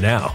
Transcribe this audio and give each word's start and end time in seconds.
now. 0.00 0.34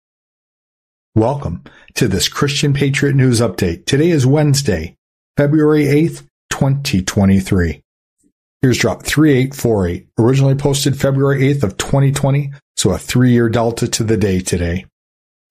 Welcome 1.15 1.65
to 1.95 2.07
this 2.07 2.29
Christian 2.29 2.73
Patriot 2.73 3.17
News 3.17 3.41
Update. 3.41 3.85
Today 3.85 4.11
is 4.11 4.25
Wednesday, 4.25 4.95
February 5.35 5.83
8th, 5.83 6.25
2023. 6.51 7.81
Here's 8.61 8.77
drop 8.77 9.03
3848, 9.03 10.07
originally 10.17 10.55
posted 10.55 10.97
February 10.97 11.53
8th 11.53 11.63
of 11.63 11.75
2020, 11.75 12.53
so 12.77 12.91
a 12.91 12.97
three-year 12.97 13.49
delta 13.49 13.89
to 13.89 14.05
the 14.05 14.15
day 14.15 14.39
today. 14.39 14.85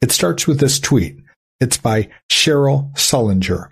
It 0.01 0.13
starts 0.13 0.47
with 0.47 0.61
this 0.61 0.81
tweet. 0.81 1.19
It's 1.61 1.77
by 1.77 2.09
Cheryl 2.33 2.91
Sullenger. 2.95 3.69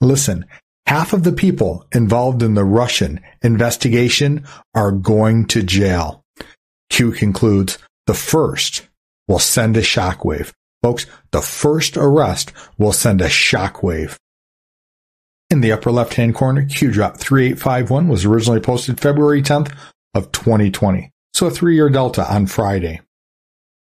Listen, 0.00 0.46
half 0.86 1.12
of 1.12 1.22
the 1.22 1.30
people 1.30 1.86
involved 1.92 2.42
in 2.42 2.54
the 2.54 2.64
Russian 2.64 3.20
investigation 3.40 4.44
are 4.74 4.90
going 4.90 5.46
to 5.46 5.62
jail. 5.62 6.24
Q 6.88 7.12
concludes, 7.12 7.78
the 8.08 8.14
first 8.14 8.88
will 9.28 9.38
send 9.38 9.76
a 9.76 9.82
shockwave. 9.82 10.52
Folks, 10.82 11.06
the 11.30 11.42
first 11.42 11.96
arrest 11.96 12.52
will 12.78 12.92
send 12.92 13.20
a 13.20 13.26
shockwave. 13.26 14.16
In 15.50 15.60
the 15.60 15.72
upper 15.72 15.90
left 15.90 16.14
hand 16.14 16.34
corner, 16.34 16.64
Q 16.64 16.92
drop 16.92 17.18
3851 17.18 18.08
was 18.08 18.24
originally 18.24 18.60
posted 18.60 19.00
February 19.00 19.42
10th 19.42 19.74
of 20.14 20.32
2020. 20.32 21.10
So 21.34 21.46
a 21.46 21.50
three 21.50 21.74
year 21.74 21.90
delta 21.90 22.32
on 22.32 22.46
Friday. 22.46 23.00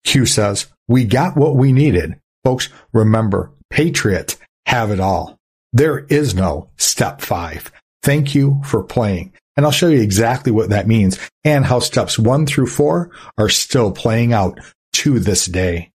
Q 0.05 0.27
says, 0.27 0.67
we 0.87 1.05
got 1.05 1.37
what 1.37 1.57
we 1.57 1.73
needed. 1.73 2.21
Folks, 2.45 2.69
remember, 2.93 3.51
patriots 3.71 4.37
have 4.67 4.91
it 4.91 5.01
all. 5.01 5.37
There 5.73 6.07
is 6.09 6.35
no 6.35 6.71
step 6.77 7.21
five. 7.21 7.73
Thank 8.03 8.35
you 8.35 8.61
for 8.65 8.83
playing. 8.83 9.33
And 9.57 9.65
I'll 9.65 9.73
show 9.73 9.89
you 9.89 10.01
exactly 10.01 10.53
what 10.53 10.69
that 10.69 10.87
means 10.87 11.19
and 11.43 11.65
how 11.65 11.81
steps 11.81 12.19
one 12.19 12.47
through 12.47 12.69
four 12.69 13.11
are 13.39 13.49
still 13.49 13.91
playing 13.91 14.33
out 14.33 14.61
to 14.95 15.19
this 15.19 15.47
day. 15.47 15.91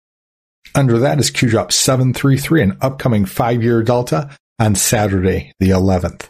Under 0.74 0.98
that 0.98 1.18
is 1.18 1.30
QDrop 1.30 1.72
733, 1.72 2.62
an 2.62 2.78
upcoming 2.80 3.24
five 3.24 3.62
year 3.62 3.82
delta 3.82 4.36
on 4.58 4.74
Saturday, 4.74 5.52
the 5.58 5.70
11th. 5.70 6.28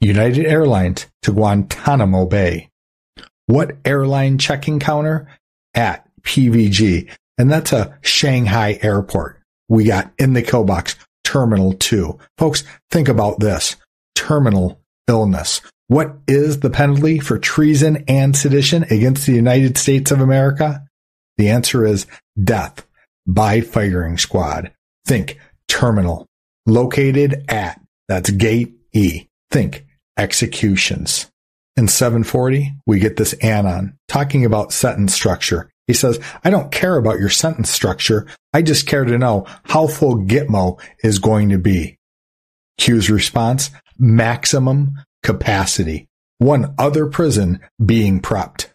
United 0.00 0.46
Airlines 0.46 1.06
to 1.22 1.32
Guantanamo 1.32 2.26
Bay. 2.26 2.68
What 3.46 3.76
airline 3.84 4.38
checking 4.38 4.78
counter? 4.78 5.28
At 5.74 6.06
PVG. 6.22 7.10
And 7.38 7.50
that's 7.50 7.72
a 7.72 7.98
Shanghai 8.02 8.78
airport. 8.82 9.40
We 9.68 9.84
got 9.84 10.12
in 10.18 10.34
the 10.34 10.42
kill 10.42 10.64
box 10.64 10.96
Terminal 11.24 11.72
2. 11.74 12.18
Folks, 12.36 12.62
think 12.90 13.08
about 13.08 13.40
this. 13.40 13.76
Terminal 14.14 14.80
illness. 15.08 15.62
What 15.88 16.16
is 16.28 16.60
the 16.60 16.70
penalty 16.70 17.18
for 17.18 17.38
treason 17.38 18.04
and 18.06 18.36
sedition 18.36 18.84
against 18.84 19.26
the 19.26 19.32
United 19.32 19.78
States 19.78 20.10
of 20.10 20.20
America? 20.20 20.84
The 21.38 21.48
answer 21.48 21.84
is 21.84 22.06
death 22.42 22.86
by 23.26 23.60
firing 23.60 24.18
squad. 24.18 24.72
Think 25.06 25.38
terminal. 25.68 26.26
Located 26.66 27.44
at, 27.48 27.80
that's 28.08 28.30
gate 28.30 28.74
E. 28.92 29.26
Think 29.50 29.84
executions. 30.16 31.30
In 31.76 31.88
740, 31.88 32.74
we 32.86 32.98
get 32.98 33.16
this 33.16 33.32
anon 33.42 33.96
talking 34.06 34.44
about 34.44 34.72
sentence 34.72 35.14
structure. 35.14 35.70
He 35.86 35.94
says, 35.94 36.20
I 36.44 36.50
don't 36.50 36.70
care 36.70 36.96
about 36.96 37.18
your 37.18 37.30
sentence 37.30 37.70
structure. 37.70 38.26
I 38.52 38.62
just 38.62 38.86
care 38.86 39.04
to 39.04 39.18
know 39.18 39.46
how 39.64 39.86
full 39.86 40.18
Gitmo 40.18 40.80
is 41.02 41.18
going 41.18 41.48
to 41.48 41.58
be. 41.58 41.98
Q's 42.78 43.10
response, 43.10 43.70
maximum 43.98 44.92
capacity. 45.22 46.08
One 46.38 46.74
other 46.78 47.06
prison 47.06 47.60
being 47.84 48.20
prepped. 48.20 48.66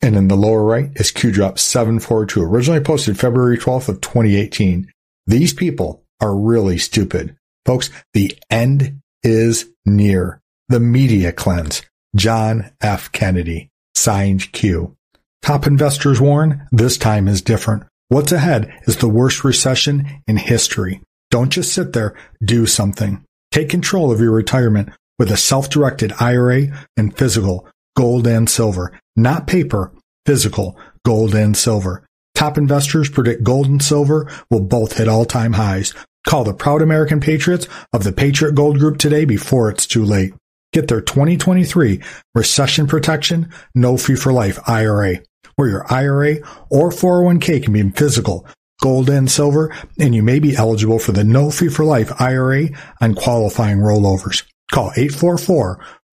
And 0.00 0.16
in 0.16 0.28
the 0.28 0.36
lower 0.36 0.62
right 0.62 0.90
is 0.94 1.10
Q 1.10 1.32
drop 1.32 1.58
742, 1.58 2.42
originally 2.42 2.80
posted 2.80 3.18
February 3.18 3.58
12th 3.58 3.88
of 3.88 4.00
2018. 4.00 4.90
These 5.26 5.52
people 5.52 6.04
are 6.20 6.36
really 6.36 6.78
stupid. 6.78 7.36
Folks, 7.66 7.90
the 8.14 8.36
end 8.50 9.00
is 9.22 9.66
near. 9.84 10.40
The 10.68 10.80
media 10.80 11.32
cleanse. 11.32 11.82
John 12.14 12.70
F. 12.80 13.10
Kennedy. 13.12 13.70
Signed 13.94 14.52
Q. 14.52 14.96
Top 15.42 15.66
investors 15.66 16.20
warn 16.20 16.66
this 16.70 16.96
time 16.96 17.26
is 17.26 17.42
different. 17.42 17.84
What's 18.08 18.32
ahead 18.32 18.72
is 18.86 18.96
the 18.96 19.08
worst 19.08 19.44
recession 19.44 20.22
in 20.26 20.36
history. 20.36 21.00
Don't 21.30 21.50
just 21.50 21.72
sit 21.72 21.92
there, 21.92 22.16
do 22.42 22.64
something. 22.64 23.24
Take 23.50 23.68
control 23.68 24.10
of 24.10 24.20
your 24.20 24.32
retirement 24.32 24.90
with 25.18 25.30
a 25.30 25.36
self-directed 25.36 26.12
IRA 26.20 26.68
and 26.96 27.16
physical 27.16 27.66
gold 27.96 28.26
and 28.28 28.48
silver, 28.48 28.98
not 29.18 29.46
paper, 29.46 29.92
physical 30.24 30.78
gold 31.04 31.34
and 31.34 31.56
silver. 31.56 32.06
Top 32.34 32.56
investors 32.58 33.10
predict 33.10 33.42
gold 33.42 33.66
and 33.66 33.82
silver 33.82 34.30
will 34.50 34.60
both 34.60 34.96
hit 34.96 35.08
all-time 35.08 35.54
highs. 35.54 35.94
Call 36.26 36.44
the 36.44 36.54
proud 36.54 36.82
American 36.82 37.20
patriots 37.20 37.66
of 37.92 38.04
the 38.04 38.12
Patriot 38.12 38.54
Gold 38.54 38.78
Group 38.78 38.98
today 38.98 39.24
before 39.24 39.70
it's 39.70 39.86
too 39.86 40.04
late. 40.04 40.34
Get 40.72 40.88
their 40.88 41.00
2023 41.00 42.02
recession 42.34 42.86
protection, 42.86 43.50
no 43.74 43.96
fee 43.96 44.16
for 44.16 44.32
life 44.32 44.58
IRA 44.68 45.20
where 45.58 45.68
your 45.68 45.92
IRA 45.92 46.36
or 46.70 46.90
401k 46.90 47.64
can 47.64 47.72
be 47.72 47.90
physical, 47.90 48.46
gold 48.80 49.10
and 49.10 49.28
silver, 49.28 49.74
and 49.98 50.14
you 50.14 50.22
may 50.22 50.38
be 50.38 50.54
eligible 50.54 51.00
for 51.00 51.10
the 51.10 51.24
no 51.24 51.50
fee 51.50 51.68
for 51.68 51.84
life 51.84 52.12
IRA 52.20 52.68
on 53.00 53.16
qualifying 53.16 53.78
rollovers. 53.78 54.44
Call 54.70 54.92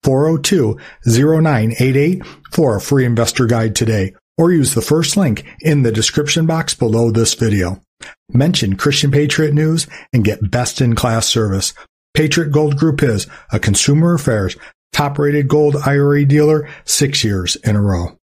844-402-0988 0.04 2.26
for 2.52 2.76
a 2.76 2.82
free 2.82 3.06
investor 3.06 3.46
guide 3.46 3.76
today 3.76 4.14
or 4.38 4.52
use 4.52 4.74
the 4.74 4.82
first 4.82 5.16
link 5.16 5.46
in 5.62 5.84
the 5.84 5.92
description 5.92 6.46
box 6.46 6.74
below 6.74 7.12
this 7.12 7.34
video. 7.34 7.82
Mention 8.32 8.76
Christian 8.76 9.12
Patriot 9.12 9.54
News 9.54 9.88
and 10.12 10.26
get 10.26 10.52
best 10.52 10.82
in 10.82 10.96
class 10.96 11.28
service. 11.28 11.74
Patriot 12.14 12.52
Gold 12.52 12.78
Group 12.78 13.04
is 13.04 13.28
a 13.52 13.60
consumer 13.60 14.14
affairs 14.14 14.58
top 14.96 15.20
rated 15.20 15.50
gold 15.50 15.76
IRA 15.86 16.26
dealer 16.26 16.70
six 16.86 17.24
years 17.24 17.58
in 17.58 17.76
a 17.76 17.82
row. 17.82 18.18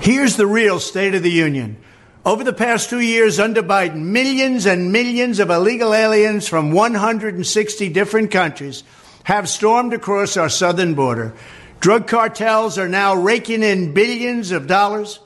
Here's 0.00 0.36
the 0.36 0.46
real 0.46 0.78
State 0.78 1.14
of 1.14 1.22
the 1.22 1.30
Union. 1.30 1.78
Over 2.26 2.42
the 2.42 2.54
past 2.54 2.88
two 2.88 3.00
years 3.00 3.38
under 3.38 3.62
Biden, 3.62 3.96
millions 3.96 4.64
and 4.64 4.90
millions 4.90 5.40
of 5.40 5.50
illegal 5.50 5.92
aliens 5.92 6.48
from 6.48 6.72
160 6.72 7.88
different 7.90 8.30
countries 8.30 8.82
have 9.24 9.46
stormed 9.46 9.92
across 9.92 10.38
our 10.38 10.48
southern 10.48 10.94
border. 10.94 11.34
Drug 11.80 12.06
cartels 12.06 12.78
are 12.78 12.88
now 12.88 13.14
raking 13.14 13.62
in 13.62 13.92
billions 13.92 14.52
of 14.52 14.66
dollars 14.66 15.20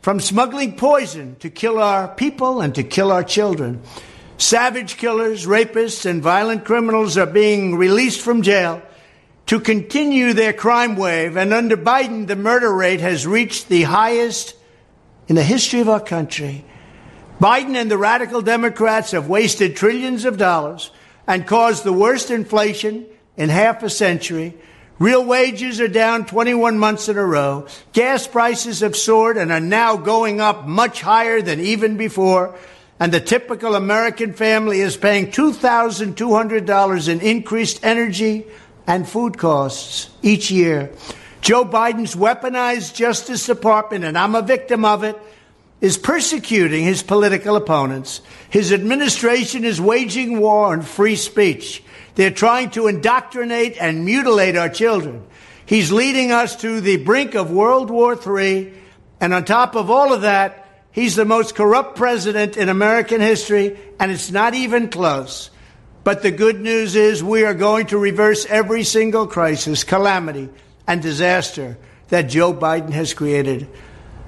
from 0.00 0.18
smuggling 0.18 0.76
poison 0.76 1.36
to 1.36 1.48
kill 1.48 1.78
our 1.78 2.08
people 2.08 2.60
and 2.60 2.74
to 2.74 2.82
kill 2.82 3.12
our 3.12 3.22
children. 3.22 3.80
Savage 4.36 4.96
killers, 4.96 5.46
rapists, 5.46 6.04
and 6.04 6.20
violent 6.20 6.64
criminals 6.64 7.16
are 7.16 7.26
being 7.26 7.76
released 7.76 8.20
from 8.20 8.42
jail 8.42 8.82
to 9.46 9.60
continue 9.60 10.32
their 10.32 10.52
crime 10.52 10.96
wave. 10.96 11.36
And 11.36 11.52
under 11.52 11.76
Biden, 11.76 12.26
the 12.26 12.34
murder 12.34 12.74
rate 12.74 13.00
has 13.00 13.28
reached 13.28 13.68
the 13.68 13.84
highest 13.84 14.56
in 15.32 15.36
the 15.36 15.42
history 15.42 15.80
of 15.80 15.88
our 15.88 15.98
country. 15.98 16.62
Biden 17.40 17.74
and 17.74 17.90
the 17.90 17.96
radical 17.96 18.42
Democrats 18.42 19.12
have 19.12 19.30
wasted 19.30 19.74
trillions 19.74 20.26
of 20.26 20.36
dollars 20.36 20.90
and 21.26 21.46
caused 21.46 21.84
the 21.84 21.92
worst 21.92 22.30
inflation 22.30 23.06
in 23.38 23.48
half 23.48 23.82
a 23.82 23.88
century. 23.88 24.52
Real 24.98 25.24
wages 25.24 25.80
are 25.80 25.88
down 25.88 26.26
21 26.26 26.78
months 26.78 27.08
in 27.08 27.16
a 27.16 27.24
row. 27.24 27.66
Gas 27.94 28.26
prices 28.26 28.80
have 28.80 28.94
soared 28.94 29.38
and 29.38 29.50
are 29.50 29.58
now 29.58 29.96
going 29.96 30.38
up 30.38 30.66
much 30.66 31.00
higher 31.00 31.40
than 31.40 31.60
even 31.60 31.96
before. 31.96 32.54
And 33.00 33.10
the 33.10 33.18
typical 33.18 33.74
American 33.74 34.34
family 34.34 34.80
is 34.82 34.98
paying 34.98 35.30
$2,200 35.30 37.08
in 37.08 37.20
increased 37.22 37.82
energy, 37.82 38.44
and 38.86 39.08
food 39.08 39.38
costs 39.38 40.10
each 40.20 40.50
year. 40.50 40.90
Joe 41.42 41.64
Biden's 41.64 42.14
weaponized 42.14 42.94
Justice 42.94 43.44
Department, 43.44 44.04
and 44.04 44.16
I'm 44.16 44.36
a 44.36 44.42
victim 44.42 44.84
of 44.84 45.02
it, 45.02 45.18
is 45.80 45.98
persecuting 45.98 46.84
his 46.84 47.02
political 47.02 47.56
opponents. 47.56 48.20
His 48.48 48.72
administration 48.72 49.64
is 49.64 49.80
waging 49.80 50.38
war 50.38 50.66
on 50.66 50.82
free 50.82 51.16
speech. 51.16 51.82
They're 52.14 52.30
trying 52.30 52.70
to 52.70 52.86
indoctrinate 52.86 53.76
and 53.80 54.04
mutilate 54.04 54.56
our 54.56 54.68
children. 54.68 55.26
He's 55.66 55.90
leading 55.90 56.30
us 56.30 56.54
to 56.56 56.80
the 56.80 56.98
brink 56.98 57.34
of 57.34 57.50
World 57.50 57.90
War 57.90 58.14
III 58.14 58.72
And 59.22 59.32
on 59.32 59.44
top 59.44 59.76
of 59.76 59.88
all 59.88 60.12
of 60.12 60.22
that, 60.22 60.66
he's 60.90 61.14
the 61.14 61.24
most 61.24 61.54
corrupt 61.54 61.96
president 61.96 62.56
in 62.56 62.68
American 62.68 63.20
history, 63.20 63.78
and 64.00 64.10
it's 64.10 64.32
not 64.32 64.54
even 64.54 64.88
close. 64.88 65.48
But 66.02 66.22
the 66.22 66.32
good 66.32 66.60
news 66.60 66.96
is 66.96 67.22
we 67.22 67.44
are 67.44 67.54
going 67.54 67.86
to 67.86 67.98
reverse 67.98 68.46
every 68.46 68.82
single 68.82 69.28
crisis, 69.28 69.84
calamity, 69.84 70.48
and 70.86 71.02
disaster 71.02 71.76
that 72.08 72.22
Joe 72.22 72.52
Biden 72.52 72.90
has 72.90 73.14
created. 73.14 73.68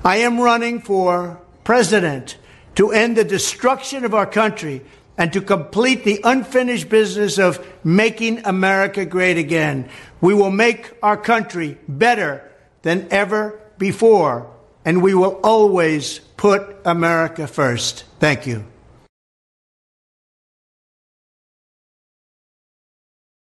I 0.04 0.18
am 0.18 0.40
running 0.40 0.80
for 0.80 1.40
president 1.64 2.37
to 2.76 2.90
end 2.90 3.16
the 3.16 3.25
destruction 3.25 4.04
of 4.04 4.14
our 4.14 4.26
country 4.26 4.82
and 5.16 5.32
to 5.32 5.40
complete 5.40 6.04
the 6.04 6.20
unfinished 6.25 6.88
business 6.88 7.38
of 7.38 7.64
making 7.84 8.44
America 8.44 9.04
great 9.04 9.38
again. 9.38 9.88
We 10.20 10.34
will 10.34 10.50
make 10.50 10.92
our 11.02 11.16
country 11.16 11.78
better 11.87 12.50
than 12.82 13.08
ever 13.11 13.61
before, 13.78 14.50
and 14.84 15.02
we 15.02 15.14
will 15.14 15.40
always 15.44 16.18
put 16.37 16.76
America 16.84 17.46
first. 17.46 18.04
Thank 18.18 18.46
you. 18.46 18.64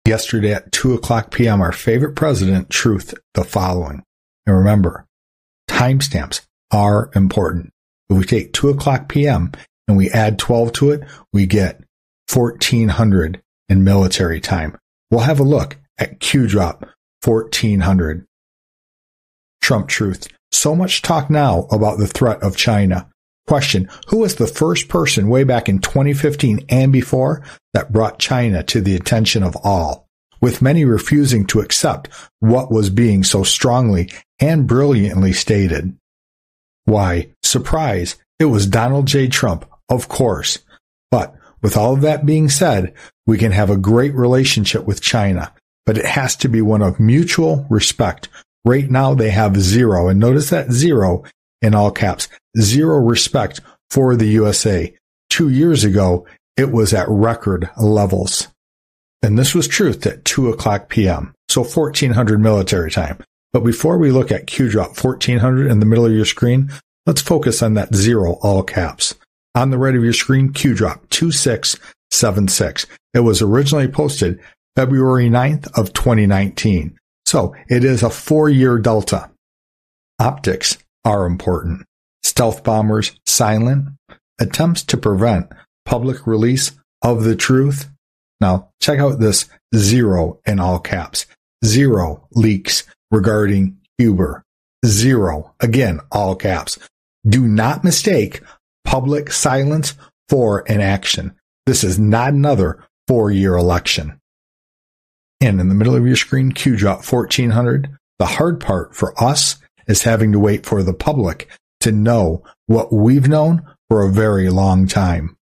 Yesterday 0.10 0.54
at 0.54 0.72
2 0.72 0.96
o'clock 0.96 1.30
p.m., 1.30 1.62
our 1.62 1.72
favorite 1.72 2.16
president 2.16 2.72
truth 2.72 3.13
the 3.36 3.44
following. 3.44 4.01
And 4.48 4.58
remember, 4.58 5.06
timestamps 5.70 6.48
are 6.72 7.12
important. 7.13 7.70
If 8.10 8.18
we 8.18 8.25
take 8.25 8.51
2 8.54 8.70
o'clock 8.70 9.08
p.m. 9.08 9.51
and 9.88 9.96
we 9.96 10.10
add 10.10 10.39
12 10.39 10.74
to 10.74 10.89
it, 10.89 11.04
we 11.32 11.46
get 11.46 11.84
1400 12.34 13.39
in 13.70 13.84
military 13.84 14.42
time. 14.42 14.80
We'll 15.12 15.20
have 15.20 15.39
a 15.39 15.44
look 15.44 15.78
at 16.00 16.20
Q 16.20 16.48
drop 16.48 16.88
1400. 17.24 18.25
Trump 19.62 19.89
truth. 19.89 20.28
So 20.51 20.75
much 20.75 21.04
talk 21.04 21.30
now 21.30 21.68
about 21.70 22.00
the 22.00 22.08
threat 22.08 22.42
of 22.42 22.58
China. 22.58 23.09
Question, 23.50 23.89
who 24.10 24.18
was 24.18 24.36
the 24.36 24.46
first 24.46 24.89
person 24.89 25.27
way 25.27 25.44
back 25.44 25.68
in 25.68 25.79
2015 25.79 26.68
and 26.70 26.94
before 26.94 27.41
that 27.74 27.91
brought 27.91 28.20
China 28.20 28.62
to 28.62 28.79
the 28.79 28.96
attention 28.96 29.41
of 29.41 29.58
all? 29.63 30.06
With 30.39 30.62
many 30.62 30.86
refusing 30.86 31.48
to 31.48 31.60
accept 31.60 32.10
what 32.41 32.72
was 32.72 32.91
being 32.91 33.24
so 33.24 33.41
strongly 33.41 34.12
and 34.39 34.68
brilliantly 34.68 35.34
stated. 35.34 35.98
Why, 36.86 37.29
surprise, 37.41 38.18
it 38.38 38.46
was 38.46 38.68
Donald 38.68 39.08
J. 39.08 39.27
Trump, 39.27 39.65
of 39.89 40.08
course. 40.08 40.60
But 41.10 41.34
with 41.63 41.75
all 41.75 41.96
of 41.96 42.01
that 42.01 42.27
being 42.27 42.50
said, 42.50 42.94
we 43.25 43.39
can 43.39 43.51
have 43.51 43.72
a 43.72 43.77
great 43.77 44.13
relationship 44.13 44.86
with 44.86 45.01
China, 45.01 45.51
but 45.88 45.98
it 45.98 46.06
has 46.06 46.36
to 46.36 46.50
be 46.50 46.62
one 46.62 46.84
of 46.84 47.00
mutual 47.00 47.65
respect. 47.68 48.29
Right 48.63 48.91
now 48.91 49.15
they 49.15 49.32
have 49.32 49.58
zero, 49.58 50.08
and 50.08 50.20
notice 50.20 50.51
that 50.51 50.72
zero 50.72 51.24
in 51.62 51.75
all 51.75 51.92
caps, 51.92 52.28
zero 52.60 52.98
respect 52.98 53.62
for 53.89 54.16
the 54.16 54.28
USA. 54.28 54.94
Two 55.30 55.50
years 55.50 55.84
ago, 55.84 56.25
it 56.58 56.72
was 56.72 56.94
at 56.94 57.08
record 57.10 57.70
levels. 57.78 58.48
And 59.22 59.38
this 59.38 59.54
was 59.54 59.68
truth 59.68 60.06
at 60.06 60.25
2 60.25 60.50
o'clock 60.50 60.89
p.m., 60.89 61.34
so 61.50 61.63
1400 61.63 62.39
military 62.39 62.92
time. 62.92 63.18
But 63.51 63.63
before 63.63 63.98
we 63.98 64.12
look 64.12 64.32
at 64.32 64.48
Q 64.48 64.70
drop 64.70 65.04
1400 65.04 65.70
in 65.70 65.80
the 65.80 65.86
middle 65.86 66.06
of 66.06 66.12
your 66.12 66.25
screen, 66.25 66.72
let's 67.06 67.22
focus 67.22 67.62
on 67.62 67.74
that 67.74 67.96
zero 67.96 68.34
all 68.42 68.63
caps. 68.63 69.16
On 69.56 69.72
the 69.72 69.78
right 69.78 69.96
of 69.96 70.04
your 70.04 70.13
screen, 70.13 70.54
Q 70.54 70.75
drop 70.75 71.10
2676. 71.10 72.86
It 73.13 73.22
was 73.22 73.42
originally 73.42 73.88
posted 73.88 74.39
February 74.75 75.30
9th 75.30 75.68
of 75.78 75.94
2019. 75.94 76.98
So 77.25 77.56
it 77.68 77.84
is 77.84 78.04
a 78.04 78.10
four 78.10 78.50
year 78.50 78.78
delta. 78.78 79.30
Optics 80.20 80.78
are 81.06 81.25
important. 81.25 81.86
Stealth 82.24 82.63
bombers 82.63 83.12
silent. 83.25 83.89
Attempts 84.39 84.84
to 84.84 84.98
prevent 84.98 85.51
public 85.86 86.25
release 86.25 86.72
of 87.01 87.24
the 87.24 87.36
truth. 87.36 87.89
Now 88.39 88.70
check 88.79 89.00
out 89.00 89.20
this 89.20 89.50
zero 89.75 90.39
in 90.46 90.60
all 90.60 90.79
caps. 90.79 91.25
Zero 91.65 92.27
leaks 92.32 92.84
regarding 93.12 93.77
Huber. 93.98 94.44
Zero. 94.86 95.53
Again, 95.60 96.00
all 96.12 96.36
caps. 96.36 96.79
Do 97.27 97.46
not 97.46 97.84
mistake 97.84 98.41
public 98.86 99.32
silence 99.32 99.96
for 100.29 100.62
inaction. 100.62 101.36
This 101.65 101.84
is 101.84 102.00
not 102.00 102.29
another 102.29 102.84
four 103.08 103.29
year 103.29 103.58
election. 103.58 104.20
And 105.41 105.60
in 105.60 105.70
the 105.70 105.75
middle 105.75 105.96
of 105.96 106.06
your 106.06 106.15
screen, 106.15 106.51
Q 106.51 106.75
drop 106.75 107.06
1400. 107.06 107.89
The 108.20 108.25
hard 108.25 108.60
part 108.60 108.96
for 108.96 109.13
us 109.22 109.58
is 109.89 110.03
having 110.03 110.31
to 110.31 110.39
wait 110.39 110.65
for 110.65 110.84
the 110.84 110.93
public 110.93 111.50
to 111.81 111.91
know 111.91 112.43
what 112.67 112.93
we've 112.93 113.27
known 113.27 113.65
for 113.89 114.03
a 114.03 114.12
very 114.12 114.50
long 114.50 114.88
time. 114.88 115.36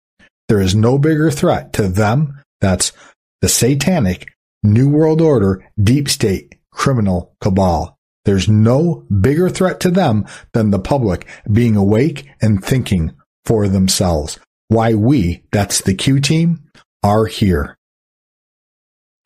There 0.48 0.62
is 0.62 0.74
no 0.74 0.98
bigger 0.98 1.30
threat 1.30 1.74
to 1.74 1.88
them. 1.88 2.42
That's 2.62 2.94
the 3.42 3.50
satanic 3.50 4.34
New 4.64 4.90
World 4.90 5.22
Order 5.22 5.64
deep 5.82 6.10
state 6.10 6.56
criminal 6.72 7.36
cabal. 7.42 7.98
There's 8.26 8.48
no 8.48 9.06
bigger 9.22 9.50
threat 9.50 9.80
to 9.82 9.92
them 9.92 10.26
than 10.54 10.72
the 10.72 10.80
public 10.80 11.28
being 11.52 11.76
awake 11.76 12.28
and 12.42 12.64
thinking 12.64 13.14
for 13.46 13.68
themselves. 13.68 14.40
Why 14.68 14.94
we, 14.94 15.44
that's 15.52 15.82
the 15.82 15.94
Q 15.94 16.20
team, 16.20 16.64
are 17.04 17.26
here. 17.26 17.77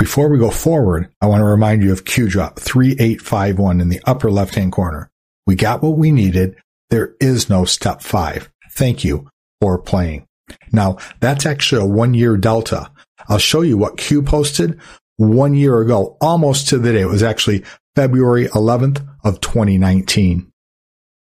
Before 0.02 0.30
we 0.30 0.40
go 0.40 0.50
forward, 0.50 1.14
I 1.22 1.28
want 1.28 1.42
to 1.42 1.46
remind 1.46 1.84
you 1.84 1.92
of 1.92 2.06
Q 2.06 2.28
drop 2.28 2.58
3851 2.60 3.80
in 3.80 3.90
the 3.90 4.02
upper 4.04 4.32
left 4.32 4.56
hand 4.56 4.72
corner. 4.72 5.12
We 5.46 5.54
got 5.54 5.84
what 5.84 5.96
we 5.96 6.12
needed. 6.12 6.56
There 6.90 7.14
is 7.20 7.52
no 7.52 7.66
step 7.66 8.02
five. 8.02 8.50
Thank 8.72 9.04
you 9.04 9.30
for 9.62 9.78
playing. 9.78 10.26
Now 10.72 10.98
that's 11.20 11.46
actually 11.46 11.84
a 11.84 11.86
one 11.86 12.16
year 12.16 12.36
delta. 12.36 12.90
I'll 13.30 13.38
show 13.38 13.62
you 13.62 13.78
what 13.78 13.98
Q 13.98 14.24
posted 14.24 14.80
one 15.18 15.54
year 15.54 15.80
ago, 15.82 16.18
almost 16.20 16.70
to 16.70 16.80
the 16.80 16.94
day. 16.94 17.02
It 17.02 17.06
was 17.06 17.22
actually 17.22 17.64
February 17.96 18.48
11th 18.48 19.08
of 19.24 19.40
2019. 19.40 20.52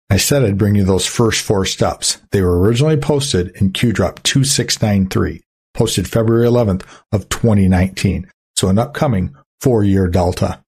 I 0.10 0.17
said 0.17 0.44
I'd 0.44 0.58
bring 0.58 0.75
you 0.75 0.84
those 0.84 1.08
first 1.08 1.44
four 1.44 1.63
steps. 1.63 2.17
They 2.32 2.41
were 2.41 2.60
originally 2.60 2.98
posted 2.98 3.55
in 3.55 3.72
QDrop 3.72 4.22
2693, 4.24 5.44
posted 5.74 6.10
February 6.10 6.46
11th 6.46 6.84
of 7.13 7.29
2019. 7.29 8.29
So 8.55 8.69
an 8.69 8.79
upcoming 8.79 9.35
four 9.59 9.83
year 9.83 10.07
delta. 10.07 10.63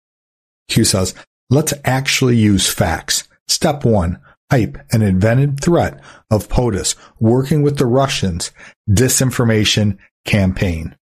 Q 0.69 0.85
says, 0.85 1.14
let's 1.50 1.75
actually 1.85 2.37
use 2.37 2.69
facts. 2.69 3.28
Step 3.49 3.85
one, 3.85 4.19
hype 4.50 4.78
an 4.93 5.02
invented 5.02 5.61
threat 5.61 6.00
of 6.31 6.49
POTUS 6.49 6.97
working 7.21 7.62
with 7.62 7.78
the 7.78 7.87
Russians 7.87 8.52
disinformation 8.90 9.99
campaign. 10.25 10.97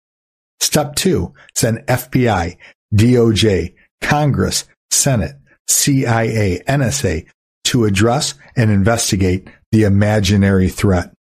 Step 0.61 0.95
two, 0.95 1.35
send 1.55 1.79
FBI, 1.87 2.57
DOJ, 2.95 3.75
Congress, 4.01 4.65
Senate, 4.91 5.37
CIA, 5.69 6.63
NSA 6.67 7.27
to 7.65 7.85
address 7.85 8.35
and 8.57 8.71
investigate 8.71 9.49
the 9.73 9.85
imaginary 9.85 10.69
threat. 10.69 11.13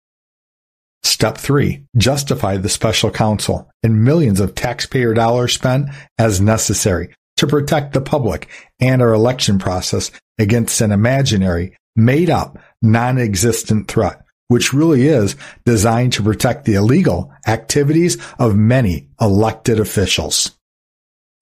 Step 1.03 1.39
three, 1.39 1.85
justify 1.97 2.57
the 2.57 2.69
special 2.69 3.11
counsel 3.11 3.71
and 3.83 4.05
millions 4.05 4.41
of 4.41 4.55
taxpayer 4.55 5.15
dollars 5.15 5.55
spent 5.55 5.89
as 6.19 6.41
necessary 6.41 7.15
to 7.37 7.47
protect 7.47 7.93
the 7.93 8.01
public 8.01 8.49
and 8.81 9.01
our 9.01 9.13
election 9.13 9.59
process 9.59 10.11
against 10.39 10.81
an 10.81 10.93
imaginary, 10.93 11.77
made 11.97 12.31
up, 12.31 12.59
non-existent 12.83 13.89
threat 13.89 14.23
which 14.49 14.73
really 14.73 15.07
is 15.07 15.37
designed 15.65 16.15
to 16.15 16.23
protect 16.23 16.65
the 16.65 16.75
illegal 16.75 17.33
activities 17.47 18.17
of 18.39 18.57
many 18.57 19.09
elected 19.21 19.79
officials. 19.79 20.57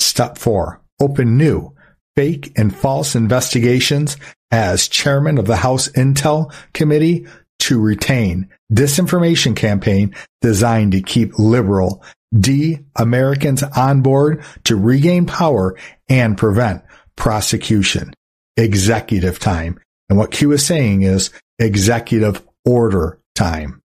Step 0.00 0.36
four, 0.36 0.82
open 1.00 1.38
new, 1.38 1.72
fake 2.16 2.52
and 2.56 2.74
false 2.74 3.14
investigations 3.14 4.16
as 4.50 4.88
chairman 4.88 5.38
of 5.38 5.46
the 5.46 5.56
House 5.56 5.88
Intel 5.90 6.52
Committee 6.72 7.26
to 7.60 7.80
retain 7.80 8.48
disinformation 8.72 9.54
campaign 9.54 10.14
designed 10.40 10.92
to 10.92 11.00
keep 11.00 11.38
liberal 11.38 12.02
D 12.38 12.80
Americans 12.96 13.62
on 13.62 14.02
board 14.02 14.44
to 14.64 14.76
regain 14.76 15.26
power 15.26 15.76
and 16.08 16.36
prevent 16.36 16.82
prosecution. 17.16 18.12
Executive 18.56 19.38
time. 19.38 19.78
And 20.08 20.18
what 20.18 20.30
Q 20.30 20.52
is 20.52 20.64
saying 20.64 21.02
is 21.02 21.30
executive 21.58 22.46
order 22.64 23.20
time. 23.34 23.80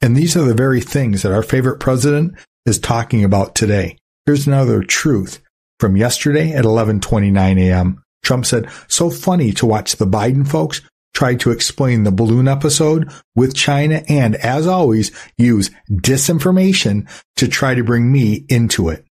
And 0.00 0.16
these 0.16 0.36
are 0.36 0.44
the 0.44 0.54
very 0.54 0.80
things 0.80 1.22
that 1.22 1.32
our 1.32 1.42
favorite 1.42 1.78
president 1.78 2.34
is 2.64 2.78
talking 2.78 3.24
about 3.24 3.54
today. 3.54 3.98
Here's 4.26 4.46
another 4.46 4.82
truth 4.82 5.40
from 5.78 5.96
yesterday 5.96 6.52
at 6.52 6.64
11:29 6.64 7.58
a.m. 7.58 8.02
Trump 8.22 8.46
said, 8.46 8.68
"So 8.88 9.10
funny 9.10 9.52
to 9.52 9.66
watch 9.66 9.96
the 9.96 10.06
Biden 10.06 10.46
folks 10.46 10.82
try 11.14 11.34
to 11.36 11.50
explain 11.50 12.04
the 12.04 12.12
balloon 12.12 12.48
episode 12.48 13.10
with 13.34 13.54
China 13.54 14.02
and 14.08 14.36
as 14.36 14.66
always 14.66 15.10
use 15.36 15.70
disinformation 15.90 17.08
to 17.36 17.48
try 17.48 17.74
to 17.74 17.84
bring 17.84 18.10
me 18.10 18.44
into 18.48 18.88
it." 18.88 19.04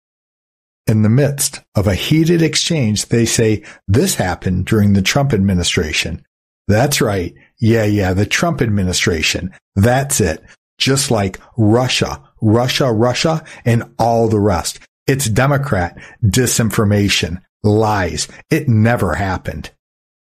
In 0.88 1.03
the 1.03 1.10
midst 1.10 1.60
of 1.75 1.86
a 1.86 1.94
heated 1.94 2.41
exchange, 2.41 3.08
they 3.10 3.25
say 3.25 3.63
this 3.88 4.15
happened 4.15 4.65
during 4.65 4.94
the 4.94 5.03
Trump 5.03 5.34
administration. 5.34 6.24
That's 6.68 7.00
right. 7.01 7.34
Yeah, 7.60 7.86
yeah, 7.86 8.13
the 8.13 8.25
Trump 8.25 8.62
administration. 8.62 9.51
That's 9.75 10.20
it. 10.22 10.44
Just 10.79 11.12
like 11.12 11.39
Russia, 11.58 12.22
Russia, 12.41 12.91
Russia, 12.91 13.44
and 13.65 13.84
all 14.00 14.29
the 14.29 14.39
rest. 14.39 14.79
It's 15.06 15.27
Democrat 15.27 15.98
disinformation, 16.24 17.41
lies. 17.63 18.27
It 18.50 18.70
never 18.70 19.15
happened. 19.15 19.72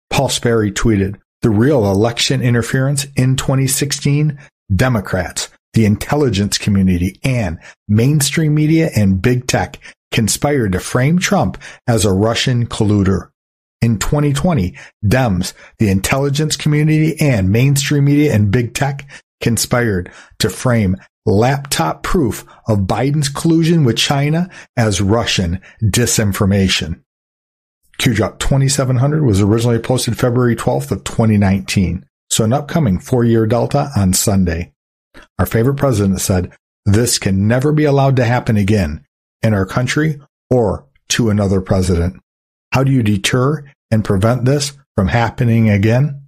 Paul 0.09 0.29
Sperry 0.29 0.71
tweeted, 0.71 1.17
the 1.41 1.49
real 1.49 1.89
election 1.91 2.41
interference 2.41 3.05
in 3.15 3.35
2016, 3.35 4.39
Democrats, 4.75 5.49
the 5.73 5.85
intelligence 5.85 6.57
community, 6.57 7.19
and 7.23 7.59
mainstream 7.87 8.53
media 8.53 8.89
and 8.95 9.21
big 9.21 9.47
tech 9.47 9.79
conspired 10.11 10.73
to 10.73 10.79
frame 10.79 11.17
Trump 11.19 11.57
as 11.87 12.05
a 12.05 12.13
Russian 12.13 12.67
colluder. 12.67 13.29
In 13.81 13.97
2020, 13.97 14.77
Dems, 15.03 15.53
the 15.79 15.89
intelligence 15.89 16.55
community, 16.55 17.19
and 17.19 17.49
mainstream 17.49 18.05
media 18.05 18.33
and 18.33 18.51
big 18.51 18.75
tech 18.75 19.09
conspired 19.41 20.11
to 20.39 20.49
frame 20.49 20.97
laptop 21.25 22.03
proof 22.03 22.45
of 22.67 22.79
Biden's 22.79 23.29
collusion 23.29 23.83
with 23.83 23.97
China 23.97 24.49
as 24.77 25.01
Russian 25.01 25.61
disinformation. 25.83 27.01
QDrop 28.01 28.39
2700 28.39 29.23
was 29.23 29.41
originally 29.41 29.77
posted 29.77 30.17
February 30.17 30.55
12th 30.55 30.89
of 30.89 31.03
2019, 31.03 32.03
so 32.31 32.43
an 32.43 32.51
upcoming 32.51 32.97
four-year 32.97 33.45
delta 33.45 33.91
on 33.95 34.11
Sunday. 34.11 34.71
Our 35.37 35.45
favorite 35.45 35.75
president 35.75 36.19
said, 36.19 36.51
this 36.83 37.19
can 37.19 37.47
never 37.47 37.71
be 37.71 37.83
allowed 37.83 38.15
to 38.15 38.25
happen 38.25 38.57
again 38.57 39.05
in 39.43 39.53
our 39.53 39.67
country 39.67 40.19
or 40.49 40.87
to 41.09 41.29
another 41.29 41.61
president. 41.61 42.19
How 42.71 42.83
do 42.83 42.91
you 42.91 43.03
deter 43.03 43.65
and 43.91 44.03
prevent 44.03 44.45
this 44.45 44.75
from 44.95 45.09
happening 45.09 45.69
again? 45.69 46.23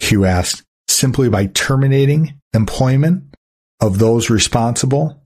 Q 0.00 0.26
asked, 0.26 0.62
simply 0.88 1.30
by 1.30 1.46
terminating 1.46 2.38
employment 2.52 3.34
of 3.80 3.98
those 3.98 4.28
responsible, 4.28 5.22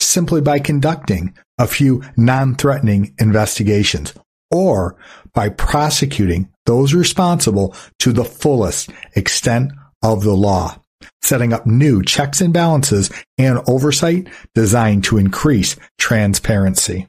simply 0.00 0.40
by 0.40 0.60
conducting 0.60 1.36
a 1.58 1.66
few 1.66 2.04
non-threatening 2.16 3.16
investigations, 3.18 4.14
or 4.50 4.96
by 5.32 5.48
prosecuting 5.48 6.48
those 6.66 6.94
responsible 6.94 7.74
to 7.98 8.12
the 8.12 8.24
fullest 8.24 8.90
extent 9.14 9.72
of 10.02 10.22
the 10.22 10.34
law, 10.34 10.80
setting 11.22 11.52
up 11.52 11.66
new 11.66 12.02
checks 12.02 12.40
and 12.40 12.52
balances 12.52 13.10
and 13.38 13.60
oversight 13.66 14.28
designed 14.54 15.04
to 15.04 15.18
increase 15.18 15.76
transparency. 15.98 17.08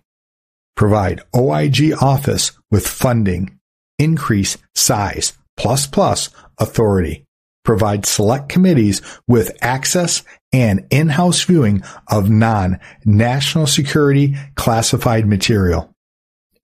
Provide 0.76 1.22
OIG 1.36 1.94
office 2.02 2.52
with 2.70 2.88
funding, 2.88 3.58
increase 3.98 4.58
size, 4.76 5.34
plus 5.56 5.88
plus 5.88 6.30
authority. 6.60 7.26
Provide 7.64 8.06
select 8.06 8.50
committees 8.50 9.02
with 9.28 9.58
access 9.62 10.24
and 10.52 10.86
in-house 10.92 11.44
viewing 11.44 11.82
of 12.10 12.30
non-national 12.30 13.68
security 13.68 14.36
classified 14.56 15.26
material. 15.26 15.95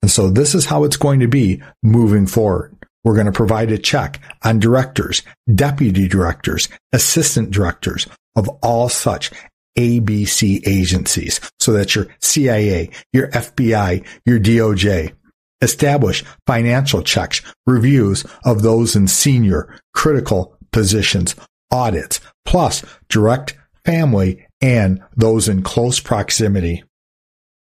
And 0.02 0.10
so 0.10 0.28
this 0.28 0.54
is 0.54 0.66
how 0.66 0.84
it's 0.84 0.96
going 0.96 1.20
to 1.20 1.28
be 1.28 1.62
moving 1.82 2.26
forward. 2.26 2.76
We're 3.04 3.14
going 3.14 3.26
to 3.26 3.32
provide 3.32 3.72
a 3.72 3.78
check 3.78 4.20
on 4.44 4.58
directors, 4.58 5.22
deputy 5.52 6.06
directors, 6.08 6.68
assistant 6.92 7.50
directors 7.50 8.06
of 8.36 8.48
all 8.62 8.88
such 8.88 9.30
ABC 9.76 10.66
agencies. 10.66 11.40
So 11.58 11.72
that's 11.72 11.94
your 11.94 12.08
CIA, 12.20 12.90
your 13.12 13.28
FBI, 13.28 14.04
your 14.26 14.38
DOJ. 14.38 15.12
Establish 15.60 16.24
financial 16.46 17.02
checks, 17.02 17.40
reviews 17.66 18.24
of 18.44 18.62
those 18.62 18.96
in 18.96 19.06
senior 19.06 19.78
critical 19.94 20.56
positions, 20.72 21.36
audits, 21.70 22.20
plus 22.44 22.84
direct 23.08 23.56
family 23.84 24.46
and 24.60 25.02
those 25.16 25.48
in 25.48 25.62
close 25.62 26.00
proximity. 26.00 26.82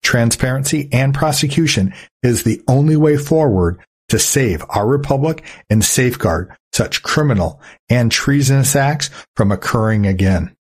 Transparency 0.03 0.89
and 0.93 1.15
prosecution 1.15 1.95
is 2.23 2.43
the 2.43 2.63
only 2.67 2.97
way 2.97 3.17
forward 3.17 3.79
to 4.09 4.19
save 4.19 4.65
our 4.69 4.87
republic 4.87 5.45
and 5.69 5.85
safeguard 5.85 6.53
such 6.73 7.03
criminal 7.03 7.61
and 7.89 8.11
treasonous 8.11 8.75
acts 8.77 9.11
from 9.37 9.53
occurring 9.53 10.07
again. 10.07 10.55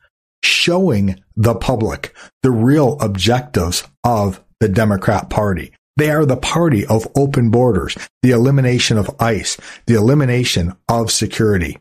showing 0.43 1.23
the 1.35 1.55
public 1.55 2.15
the 2.43 2.51
real 2.51 2.97
objectives 2.99 3.83
of 4.03 4.43
the 4.59 4.69
Democrat 4.69 5.29
Party. 5.29 5.73
They 5.95 6.11
are 6.11 6.25
the 6.25 6.37
party 6.37 6.85
of 6.85 7.07
open 7.15 7.49
borders, 7.49 7.97
the 8.21 8.31
elimination 8.31 8.97
of 8.97 9.15
ICE, 9.19 9.57
the 9.87 9.95
elimination 9.95 10.73
of 10.87 11.11
security. 11.11 11.77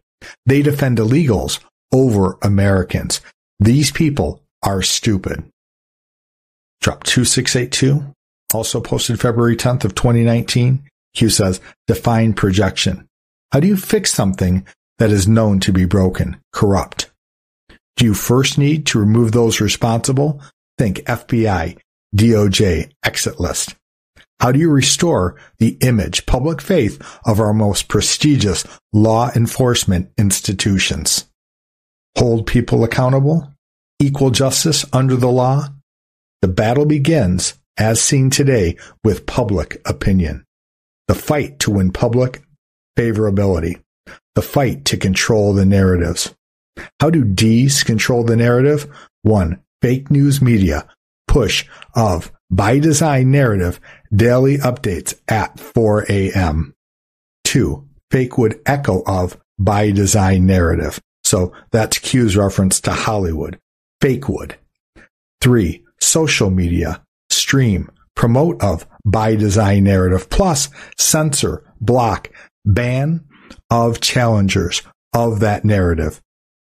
They 0.46 0.62
defend 0.62 0.98
illegals 0.98 1.60
over 1.92 2.38
Americans. 2.42 3.20
These 3.60 3.90
people 3.90 4.42
are 4.62 4.82
stupid. 4.82 5.44
Drop 6.80 7.04
2682 7.04 8.14
also 8.52 8.80
posted 8.80 9.20
February 9.20 9.56
10th 9.56 9.84
of 9.84 9.94
2019. 9.94 10.84
Q 11.14 11.30
says, 11.30 11.60
define 11.86 12.34
projection. 12.34 13.08
How 13.52 13.60
do 13.60 13.66
you 13.66 13.76
fix 13.76 14.12
something 14.12 14.66
that 14.98 15.10
is 15.10 15.26
known 15.26 15.60
to 15.60 15.72
be 15.72 15.84
broken, 15.84 16.40
corrupt? 16.52 17.10
Do 17.96 18.04
you 18.04 18.14
first 18.14 18.58
need 18.58 18.86
to 18.86 18.98
remove 18.98 19.32
those 19.32 19.60
responsible? 19.60 20.42
Think 20.76 20.98
FBI, 20.98 21.78
DOJ, 22.14 22.92
exit 23.02 23.40
list. 23.40 23.74
How 24.40 24.52
do 24.52 24.58
you 24.58 24.70
restore 24.70 25.36
the 25.58 25.78
image, 25.80 26.26
public 26.26 26.60
faith 26.60 27.00
of 27.24 27.40
our 27.40 27.54
most 27.54 27.88
prestigious 27.88 28.64
law 28.92 29.30
enforcement 29.34 30.10
institutions? 30.18 31.24
Hold 32.18 32.46
people 32.46 32.84
accountable? 32.84 33.50
Equal 33.98 34.30
justice 34.30 34.84
under 34.92 35.16
the 35.16 35.30
law? 35.30 35.68
The 36.42 36.48
battle 36.48 36.84
begins 36.84 37.54
as 37.78 38.00
seen 38.00 38.30
today 38.30 38.76
with 39.04 39.26
public 39.26 39.80
opinion. 39.86 40.44
The 41.08 41.14
fight 41.14 41.58
to 41.60 41.70
win 41.70 41.92
public 41.92 42.42
favorability. 42.96 43.82
The 44.34 44.42
fight 44.42 44.84
to 44.86 44.96
control 44.96 45.52
the 45.52 45.66
narratives. 45.66 46.34
How 47.00 47.10
do 47.10 47.24
D's 47.24 47.82
control 47.82 48.24
the 48.24 48.36
narrative? 48.36 48.90
One, 49.22 49.60
fake 49.80 50.10
news 50.10 50.42
media 50.42 50.88
push 51.26 51.66
of 51.94 52.32
by 52.50 52.78
design 52.78 53.30
narrative 53.30 53.80
daily 54.14 54.58
updates 54.58 55.14
at 55.28 55.58
4 55.58 56.06
a.m. 56.08 56.74
Two, 57.44 57.88
fake 58.10 58.38
would 58.38 58.60
echo 58.64 59.02
of 59.06 59.36
by 59.58 59.90
design 59.90 60.46
narrative. 60.46 61.00
So 61.24 61.52
that's 61.72 61.98
Q's 61.98 62.36
reference 62.36 62.80
to 62.82 62.92
Hollywood. 62.92 63.58
Fake 64.00 64.28
would. 64.28 64.56
Three, 65.40 65.84
social 66.00 66.50
media, 66.50 67.04
stream, 67.36 67.90
promote 68.14 68.60
of 68.62 68.86
by 69.04 69.36
design 69.36 69.84
narrative 69.84 70.28
plus 70.30 70.68
censor, 70.98 71.62
block, 71.80 72.30
ban 72.64 73.24
of 73.70 74.00
challengers 74.00 74.82
of 75.12 75.40
that 75.40 75.64
narrative. 75.64 76.20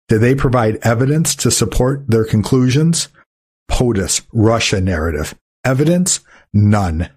Do 0.08 0.20
they 0.20 0.36
provide 0.36 0.80
evidence 0.84 1.36
to 1.38 1.52
support 1.52 2.06
their 2.08 2.24
conclusions? 2.24 3.10
POTUS, 3.70 4.22
Russia 4.32 4.80
narrative. 4.80 5.36
Evidence? 5.66 6.22
None. 6.54 7.10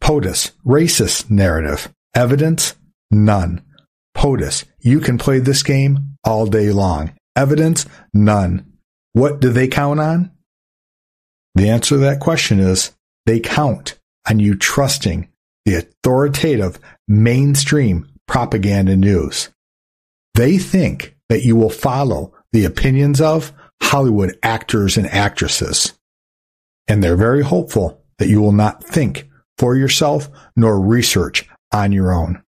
POTUS, 0.00 0.52
racist 0.66 1.30
narrative. 1.30 1.92
Evidence? 2.14 2.74
None. 3.10 3.62
POTUS, 4.16 4.64
you 4.80 5.00
can 5.00 5.18
play 5.18 5.38
this 5.38 5.62
game 5.62 6.16
all 6.24 6.46
day 6.46 6.72
long. 6.72 7.12
Evidence? 7.36 7.86
None. 8.12 8.72
What 9.12 9.40
do 9.40 9.50
they 9.50 9.68
count 9.68 10.00
on? 10.00 10.30
The 11.54 11.68
answer 11.68 11.96
to 11.96 11.98
that 11.98 12.20
question 12.20 12.58
is 12.58 12.92
they 13.26 13.40
count 13.40 13.98
on 14.28 14.38
you 14.38 14.56
trusting 14.56 15.28
the 15.64 15.76
authoritative 15.76 16.78
mainstream 17.08 18.08
propaganda 18.26 18.96
news. 18.96 19.50
They 20.34 20.58
think 20.58 21.16
that 21.28 21.44
you 21.44 21.56
will 21.56 21.70
follow 21.70 22.32
the 22.52 22.64
opinions 22.64 23.20
of 23.20 23.52
Hollywood 23.82 24.38
actors 24.42 24.96
and 24.96 25.06
actresses. 25.06 25.92
And 26.88 27.02
they're 27.02 27.16
very 27.16 27.42
hopeful 27.42 28.02
that 28.18 28.28
you 28.28 28.40
will 28.40 28.52
not 28.52 28.82
think 28.84 29.28
for 29.58 29.76
yourself 29.76 30.28
nor 30.56 30.80
research 30.80 31.48
on 31.72 31.92
your 31.92 32.12
own. 32.12 32.42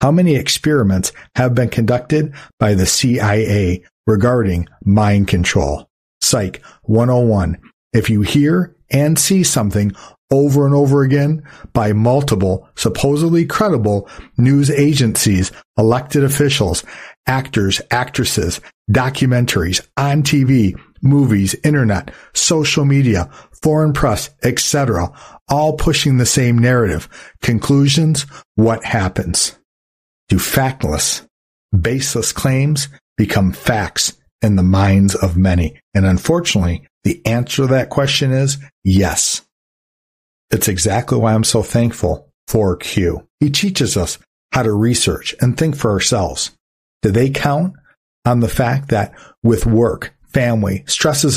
How 0.00 0.10
many 0.10 0.34
experiments 0.34 1.12
have 1.36 1.54
been 1.54 1.68
conducted 1.68 2.34
by 2.58 2.74
the 2.74 2.86
CIA 2.86 3.84
regarding 4.06 4.68
mind 4.84 5.28
control? 5.28 5.88
Psych 6.20 6.62
101. 6.82 7.58
If 7.92 8.08
you 8.08 8.22
hear 8.22 8.74
and 8.90 9.18
see 9.18 9.42
something 9.42 9.94
over 10.30 10.64
and 10.64 10.74
over 10.74 11.02
again 11.02 11.42
by 11.72 11.92
multiple 11.92 12.68
supposedly 12.74 13.44
credible 13.44 14.08
news 14.38 14.70
agencies, 14.70 15.52
elected 15.76 16.24
officials, 16.24 16.84
actors, 17.26 17.80
actresses, 17.90 18.60
documentaries, 18.90 19.86
on 19.96 20.22
TV, 20.22 20.74
movies, 21.02 21.54
internet, 21.64 22.10
social 22.32 22.84
media, 22.84 23.30
foreign 23.62 23.92
press, 23.92 24.30
etc., 24.42 25.12
all 25.48 25.76
pushing 25.76 26.16
the 26.16 26.26
same 26.26 26.58
narrative. 26.58 27.08
Conclusions, 27.42 28.24
what 28.54 28.84
happens? 28.84 29.58
Do 30.28 30.36
factless, 30.36 31.26
baseless 31.78 32.32
claims 32.32 32.88
become 33.18 33.52
facts 33.52 34.16
in 34.40 34.56
the 34.56 34.62
minds 34.62 35.14
of 35.14 35.36
many? 35.36 35.78
And 35.94 36.06
unfortunately, 36.06 36.86
the 37.04 37.24
answer 37.26 37.62
to 37.62 37.68
that 37.68 37.90
question 37.90 38.32
is 38.32 38.58
yes. 38.84 39.42
It's 40.50 40.68
exactly 40.68 41.18
why 41.18 41.34
I'm 41.34 41.44
so 41.44 41.62
thankful 41.62 42.28
for 42.46 42.76
Q. 42.76 43.26
He 43.40 43.50
teaches 43.50 43.96
us 43.96 44.18
how 44.52 44.62
to 44.62 44.72
research 44.72 45.34
and 45.40 45.56
think 45.56 45.76
for 45.76 45.90
ourselves. 45.90 46.50
Do 47.00 47.10
they 47.10 47.30
count 47.30 47.74
on 48.24 48.40
the 48.40 48.48
fact 48.48 48.90
that 48.90 49.14
with 49.42 49.66
work, 49.66 50.14
family, 50.28 50.84
stresses, 50.86 51.36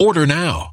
Order 0.00 0.26
now. 0.26 0.72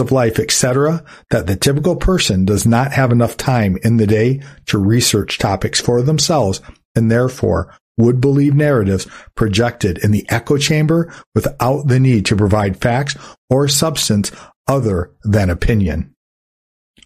of 0.00 0.10
life, 0.10 0.38
etc., 0.38 1.04
that 1.30 1.46
the 1.46 1.54
typical 1.54 1.94
person 1.94 2.44
does 2.44 2.66
not 2.66 2.92
have 2.92 3.12
enough 3.12 3.36
time 3.36 3.78
in 3.84 3.98
the 3.98 4.06
day 4.06 4.40
to 4.66 4.78
research 4.78 5.38
topics 5.38 5.80
for 5.80 6.02
themselves 6.02 6.60
and 6.96 7.10
therefore 7.10 7.72
would 7.96 8.20
believe 8.20 8.54
narratives 8.54 9.06
projected 9.34 9.98
in 9.98 10.10
the 10.10 10.26
echo 10.30 10.56
chamber 10.56 11.12
without 11.34 11.86
the 11.86 12.00
need 12.00 12.24
to 12.26 12.34
provide 12.34 12.80
facts 12.80 13.16
or 13.50 13.68
substance 13.68 14.32
other 14.66 15.12
than 15.22 15.50
opinion. 15.50 16.12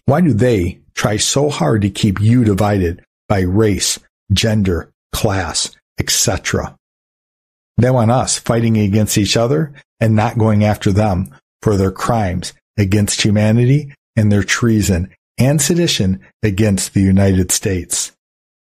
Why 0.05 0.21
do 0.21 0.33
they 0.33 0.79
try 0.93 1.17
so 1.17 1.49
hard 1.49 1.81
to 1.81 1.89
keep 1.89 2.21
you 2.21 2.43
divided 2.43 3.03
by 3.27 3.41
race, 3.41 3.99
gender, 4.31 4.91
class, 5.11 5.75
etc.? 5.99 6.75
They 7.77 7.89
want 7.89 8.11
us 8.11 8.37
fighting 8.37 8.77
against 8.77 9.17
each 9.17 9.35
other 9.35 9.73
and 9.99 10.15
not 10.15 10.37
going 10.37 10.63
after 10.63 10.91
them 10.91 11.35
for 11.61 11.75
their 11.75 11.91
crimes 11.91 12.53
against 12.77 13.21
humanity 13.21 13.93
and 14.15 14.31
their 14.31 14.43
treason 14.43 15.13
and 15.37 15.61
sedition 15.61 16.21
against 16.41 16.93
the 16.93 17.01
United 17.01 17.51
States. 17.51 18.11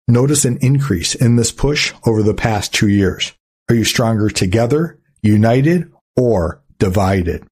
Notice 0.08 0.46
an 0.46 0.58
increase 0.62 1.16
in 1.16 1.36
this 1.36 1.52
push 1.52 1.94
over 2.06 2.22
the 2.22 2.34
past 2.34 2.74
two 2.74 2.88
years. 2.88 3.34
Are 3.70 3.76
you 3.76 3.84
stronger 3.84 4.30
together, 4.30 5.00
united, 5.22 5.92
or 6.16 6.62
divided? 6.78 7.46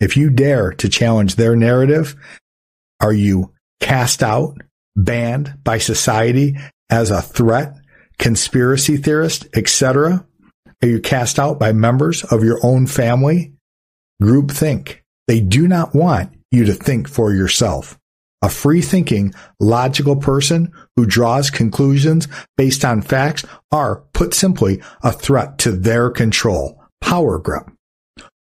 If 0.00 0.16
you 0.16 0.30
dare 0.30 0.72
to 0.72 0.88
challenge 0.88 1.36
their 1.36 1.54
narrative, 1.54 2.16
are 3.00 3.12
you 3.12 3.52
cast 3.80 4.22
out, 4.22 4.58
banned 4.96 5.58
by 5.62 5.78
society 5.78 6.58
as 6.90 7.10
a 7.10 7.22
threat, 7.22 7.76
conspiracy 8.18 8.96
theorist, 8.96 9.46
etc.? 9.54 10.26
Are 10.82 10.88
you 10.88 11.00
cast 11.00 11.38
out 11.38 11.60
by 11.60 11.72
members 11.72 12.24
of 12.24 12.42
your 12.42 12.58
own 12.64 12.88
family? 12.88 13.52
Group 14.20 14.50
think. 14.50 15.04
They 15.28 15.38
do 15.38 15.68
not 15.68 15.94
want 15.94 16.36
you 16.50 16.64
to 16.64 16.74
think 16.74 17.08
for 17.08 17.32
yourself. 17.32 17.96
A 18.42 18.48
free 18.48 18.82
thinking, 18.82 19.32
logical 19.60 20.16
person 20.16 20.72
who 20.96 21.06
draws 21.06 21.50
conclusions 21.50 22.26
based 22.56 22.84
on 22.84 23.00
facts 23.00 23.44
are, 23.70 24.02
put 24.12 24.34
simply, 24.34 24.82
a 25.04 25.12
threat 25.12 25.58
to 25.58 25.70
their 25.70 26.10
control, 26.10 26.82
power 27.00 27.38
grip. 27.38 27.70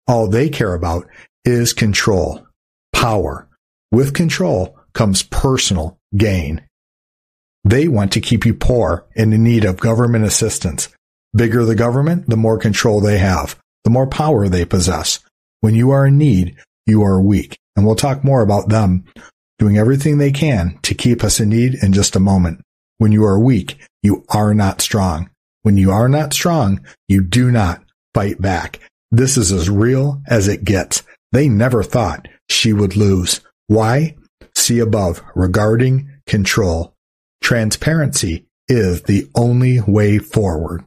All 0.07 0.29
they 0.29 0.49
care 0.49 0.75
about 0.75 1.09
is 1.45 1.73
control, 1.73 2.47
power. 2.93 3.49
With 3.91 4.15
control 4.15 4.79
comes 4.93 5.25
personal 5.25 5.99
gain. 6.17 6.63
They 7.65 7.89
want 7.89 8.13
to 8.13 8.21
keep 8.21 8.47
you 8.47 8.55
poor 8.55 9.07
and 9.17 9.35
in 9.35 9.43
need 9.43 9.65
of 9.65 9.81
government 9.81 10.25
assistance. 10.25 10.89
Bigger 11.35 11.65
the 11.65 11.75
government, 11.75 12.29
the 12.29 12.37
more 12.37 12.59
control 12.59 13.01
they 13.01 13.19
have, 13.19 13.59
the 13.85 13.91
more 13.91 14.07
power 14.07 14.49
they 14.49 14.65
possess. 14.65 15.21
When 15.61 15.75
you 15.75 15.91
are 15.91 16.07
in 16.07 16.19
need, 16.19 16.57
you 16.87 17.03
are 17.03 17.21
weak. 17.21 17.57
And 17.77 17.87
we'll 17.87 17.95
talk 17.95 18.25
more 18.25 18.43
about 18.43 18.69
them 18.69 19.05
doing 19.59 19.79
everything 19.79 20.19
they 20.19 20.33
can 20.33 20.79
to 20.83 20.95
keep 20.95 21.23
us 21.23 21.39
in 21.39 21.51
need 21.51 21.75
in 21.83 21.93
just 21.93 22.17
a 22.17 22.21
moment. 22.21 22.61
When 22.99 23.13
you 23.13 23.25
are 23.25 23.39
weak, 23.39 23.79
you 24.03 24.25
are 24.31 24.55
not 24.55 24.81
strong. 24.81 25.31
When 25.63 25.77
you 25.77 25.91
are 25.91 26.09
not 26.09 26.33
strong, 26.33 26.81
you 27.09 27.23
do 27.23 27.51
not 27.51 27.83
fight 28.15 28.41
back. 28.41 28.81
This 29.11 29.37
is 29.37 29.53
as 29.53 29.71
real 29.71 30.23
as 30.27 30.49
it 30.49 30.65
gets. 30.65 31.03
They 31.33 31.49
never 31.49 31.83
thought 31.83 32.27
she 32.49 32.73
would 32.73 32.97
lose. 32.97 33.41
Why? 33.67 34.17
See 34.55 34.79
above 34.79 35.23
regarding 35.35 36.11
control. 36.27 36.95
Transparency 37.43 38.47
is 38.69 39.03
the 39.03 39.29
only 39.35 39.81
way 39.81 40.19
forward. 40.19 40.85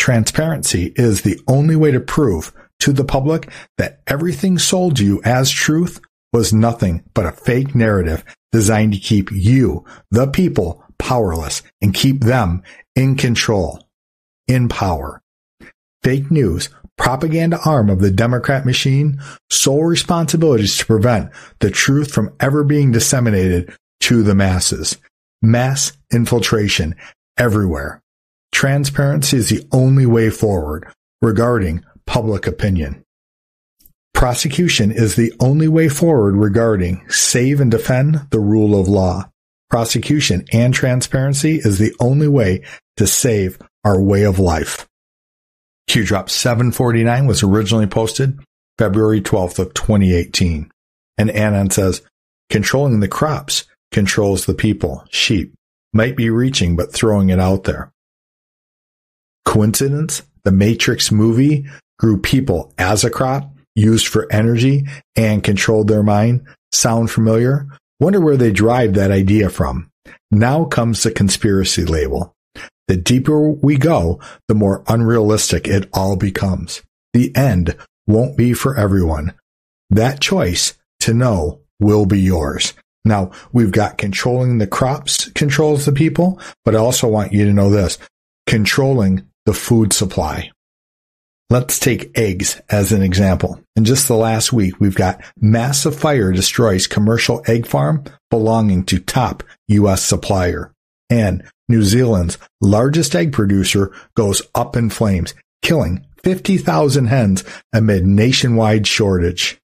Transparency 0.00 0.94
is 0.96 1.20
the 1.20 1.38
only 1.46 1.76
way 1.76 1.90
to 1.90 2.00
prove 2.00 2.54
to 2.78 2.90
the 2.90 3.04
public 3.04 3.50
that 3.76 4.00
everything 4.06 4.58
sold 4.58 4.98
you 4.98 5.20
as 5.26 5.50
truth 5.50 6.00
was 6.32 6.54
nothing 6.54 7.04
but 7.12 7.26
a 7.26 7.32
fake 7.32 7.74
narrative 7.74 8.24
designed 8.50 8.94
to 8.94 8.98
keep 8.98 9.30
you, 9.30 9.84
the 10.10 10.26
people, 10.26 10.82
powerless 10.98 11.62
and 11.82 11.92
keep 11.92 12.22
them 12.22 12.62
in 12.96 13.14
control, 13.14 13.86
in 14.48 14.70
power. 14.70 15.20
Fake 16.02 16.30
news, 16.30 16.70
propaganda 16.96 17.58
arm 17.66 17.90
of 17.90 18.00
the 18.00 18.10
Democrat 18.10 18.64
machine, 18.64 19.20
sole 19.50 19.84
responsibility 19.84 20.64
is 20.64 20.78
to 20.78 20.86
prevent 20.86 21.30
the 21.58 21.70
truth 21.70 22.10
from 22.10 22.34
ever 22.40 22.64
being 22.64 22.90
disseminated 22.90 23.70
to 24.00 24.22
the 24.22 24.34
masses. 24.34 24.96
Mass 25.42 25.92
infiltration 26.10 26.96
everywhere. 27.36 28.00
Transparency 28.52 29.36
is 29.36 29.48
the 29.48 29.66
only 29.72 30.06
way 30.06 30.30
forward 30.30 30.86
regarding 31.22 31.84
public 32.06 32.46
opinion. 32.46 33.02
Prosecution 34.14 34.90
is 34.90 35.14
the 35.14 35.32
only 35.40 35.68
way 35.68 35.88
forward 35.88 36.36
regarding 36.36 37.08
save 37.08 37.60
and 37.60 37.70
defend 37.70 38.26
the 38.30 38.40
rule 38.40 38.78
of 38.78 38.88
law. 38.88 39.30
Prosecution 39.70 40.44
and 40.52 40.74
transparency 40.74 41.56
is 41.56 41.78
the 41.78 41.94
only 42.00 42.28
way 42.28 42.64
to 42.96 43.06
save 43.06 43.58
our 43.84 44.00
way 44.00 44.24
of 44.24 44.38
life. 44.38 44.86
Q 45.86 46.04
drop 46.04 46.28
749 46.28 47.26
was 47.26 47.42
originally 47.42 47.86
posted 47.86 48.38
February 48.78 49.20
12th 49.20 49.58
of 49.58 49.74
2018. 49.74 50.70
And 51.16 51.30
Anon 51.30 51.70
says, 51.70 52.02
controlling 52.48 53.00
the 53.00 53.08
crops 53.08 53.64
controls 53.90 54.46
the 54.46 54.54
people, 54.54 55.04
sheep, 55.10 55.54
might 55.92 56.16
be 56.16 56.30
reaching 56.30 56.76
but 56.76 56.92
throwing 56.92 57.30
it 57.30 57.38
out 57.38 57.64
there. 57.64 57.90
Coincidence? 59.44 60.22
The 60.44 60.52
Matrix 60.52 61.12
movie 61.12 61.66
grew 61.98 62.18
people 62.18 62.72
as 62.78 63.04
a 63.04 63.10
crop 63.10 63.52
used 63.74 64.08
for 64.08 64.30
energy 64.32 64.86
and 65.16 65.44
controlled 65.44 65.88
their 65.88 66.02
mind 66.02 66.46
sound 66.72 67.10
familiar? 67.10 67.66
Wonder 67.98 68.20
where 68.20 68.36
they 68.36 68.52
drive 68.52 68.94
that 68.94 69.10
idea 69.10 69.50
from. 69.50 69.90
Now 70.30 70.64
comes 70.64 71.02
the 71.02 71.10
conspiracy 71.10 71.84
label. 71.84 72.34
The 72.88 72.96
deeper 72.96 73.50
we 73.50 73.76
go, 73.76 74.20
the 74.48 74.54
more 74.54 74.82
unrealistic 74.88 75.68
it 75.68 75.88
all 75.92 76.16
becomes. 76.16 76.82
The 77.12 77.34
end 77.36 77.76
won't 78.06 78.36
be 78.36 78.52
for 78.52 78.76
everyone. 78.76 79.34
That 79.90 80.20
choice 80.20 80.74
to 81.00 81.14
know 81.14 81.60
will 81.78 82.06
be 82.06 82.20
yours. 82.20 82.74
Now, 83.04 83.30
we've 83.52 83.70
got 83.70 83.98
controlling 83.98 84.58
the 84.58 84.66
crops 84.66 85.28
controls 85.30 85.86
the 85.86 85.92
people, 85.92 86.40
but 86.64 86.74
I 86.74 86.78
also 86.78 87.08
want 87.08 87.32
you 87.32 87.46
to 87.46 87.52
know 87.52 87.70
this, 87.70 87.98
controlling 88.46 89.26
the 89.46 89.54
food 89.54 89.92
supply. 89.92 90.50
Let's 91.50 91.80
take 91.80 92.16
eggs 92.16 92.60
as 92.70 92.92
an 92.92 93.02
example. 93.02 93.60
In 93.74 93.84
just 93.84 94.06
the 94.06 94.14
last 94.14 94.52
week, 94.52 94.78
we've 94.78 94.94
got 94.94 95.20
massive 95.40 95.98
fire 95.98 96.30
destroys 96.30 96.86
commercial 96.86 97.42
egg 97.48 97.66
farm 97.66 98.04
belonging 98.30 98.84
to 98.84 99.00
top 99.00 99.42
U.S. 99.66 100.04
supplier. 100.04 100.72
And 101.10 101.42
New 101.68 101.82
Zealand's 101.82 102.38
largest 102.60 103.16
egg 103.16 103.32
producer 103.32 103.92
goes 104.16 104.42
up 104.54 104.76
in 104.76 104.90
flames, 104.90 105.34
killing 105.60 106.06
50,000 106.22 107.06
hens 107.06 107.42
amid 107.72 108.06
nationwide 108.06 108.86
shortage. 108.86 109.58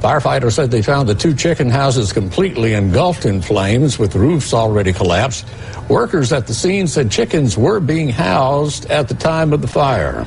Firefighters 0.00 0.52
said 0.52 0.70
they 0.70 0.82
found 0.82 1.08
the 1.08 1.14
two 1.14 1.34
chicken 1.34 1.70
houses 1.70 2.12
completely 2.12 2.74
engulfed 2.74 3.24
in 3.24 3.40
flames 3.40 3.98
with 3.98 4.16
roofs 4.16 4.52
already 4.52 4.92
collapsed. 4.92 5.46
Workers 5.88 6.32
at 6.32 6.46
the 6.46 6.54
scene 6.54 6.86
said 6.86 7.10
chickens 7.10 7.56
were 7.56 7.80
being 7.80 8.08
housed 8.08 8.86
at 8.86 9.08
the 9.08 9.14
time 9.14 9.52
of 9.52 9.60
the 9.60 9.68
fire. 9.68 10.26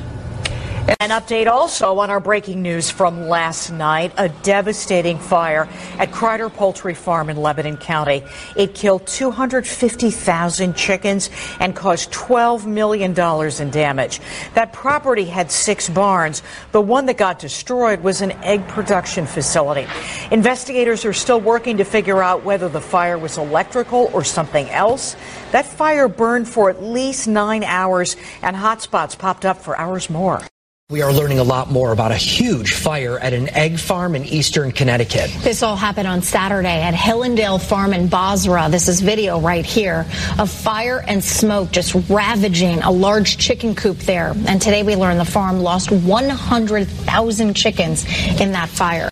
An 0.88 1.10
update 1.10 1.48
also 1.48 1.98
on 1.98 2.10
our 2.10 2.20
breaking 2.20 2.62
news 2.62 2.90
from 2.90 3.28
last 3.28 3.72
night 3.72 4.12
a 4.16 4.28
devastating 4.28 5.18
fire 5.18 5.68
at 5.98 6.12
Kreider 6.12 6.52
Poultry 6.52 6.94
Farm 6.94 7.28
in 7.28 7.36
Lebanon 7.36 7.76
County. 7.76 8.22
It 8.54 8.72
killed 8.74 9.04
250,000 9.08 10.76
chickens 10.76 11.28
and 11.58 11.74
caused 11.74 12.12
$12 12.12 12.66
million 12.66 13.10
in 13.10 13.70
damage. 13.70 14.20
That 14.54 14.72
property 14.72 15.24
had 15.24 15.50
six 15.50 15.88
barns. 15.88 16.44
The 16.70 16.80
one 16.80 17.06
that 17.06 17.16
got 17.16 17.40
destroyed 17.40 18.00
was 18.00 18.20
an 18.20 18.30
egg 18.44 18.68
production 18.68 19.26
facility. 19.26 19.88
Investigators 20.30 21.04
are 21.04 21.12
still 21.12 21.40
working 21.40 21.78
to 21.78 21.84
figure 21.84 22.22
out 22.22 22.44
whether 22.44 22.68
the 22.68 22.80
fire 22.80 23.18
was 23.18 23.38
electrical 23.38 24.08
or 24.12 24.22
something 24.22 24.70
else. 24.70 25.16
That 25.50 25.66
fire 25.66 26.06
burned 26.06 26.48
for 26.48 26.70
at 26.70 26.80
least 26.80 27.26
nine 27.26 27.64
hours, 27.64 28.16
and 28.40 28.54
hotspots 28.54 29.18
popped 29.18 29.44
up 29.44 29.56
for 29.56 29.76
hours 29.76 30.08
more. 30.08 30.42
We 30.88 31.02
are 31.02 31.12
learning 31.12 31.40
a 31.40 31.42
lot 31.42 31.68
more 31.68 31.90
about 31.90 32.12
a 32.12 32.16
huge 32.16 32.74
fire 32.74 33.18
at 33.18 33.32
an 33.32 33.48
egg 33.48 33.80
farm 33.80 34.14
in 34.14 34.24
eastern 34.24 34.70
Connecticut. 34.70 35.32
This 35.40 35.64
all 35.64 35.74
happened 35.74 36.06
on 36.06 36.22
Saturday 36.22 36.80
at 36.80 36.94
Hillandale 36.94 37.60
Farm 37.60 37.92
in 37.92 38.06
Bozrah. 38.06 38.68
This 38.70 38.86
is 38.86 39.00
video 39.00 39.40
right 39.40 39.66
here 39.66 40.06
of 40.38 40.48
fire 40.48 41.02
and 41.08 41.24
smoke 41.24 41.72
just 41.72 41.92
ravaging 42.08 42.84
a 42.84 42.92
large 42.92 43.36
chicken 43.36 43.74
coop 43.74 43.96
there. 43.98 44.32
And 44.46 44.62
today 44.62 44.84
we 44.84 44.94
learned 44.94 45.18
the 45.18 45.24
farm 45.24 45.58
lost 45.58 45.90
100,000 45.90 47.54
chickens 47.54 48.04
in 48.40 48.52
that 48.52 48.68
fire. 48.68 49.10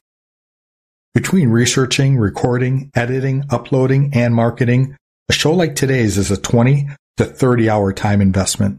Between 1.12 1.48
researching, 1.48 2.18
recording, 2.18 2.92
editing, 2.94 3.42
uploading, 3.50 4.12
and 4.14 4.32
marketing, 4.32 4.96
a 5.28 5.32
show 5.32 5.52
like 5.52 5.74
today's 5.74 6.18
is 6.18 6.30
a 6.30 6.36
20 6.36 6.88
to 7.16 7.24
30 7.24 7.68
hour 7.68 7.92
time 7.92 8.20
investment. 8.20 8.78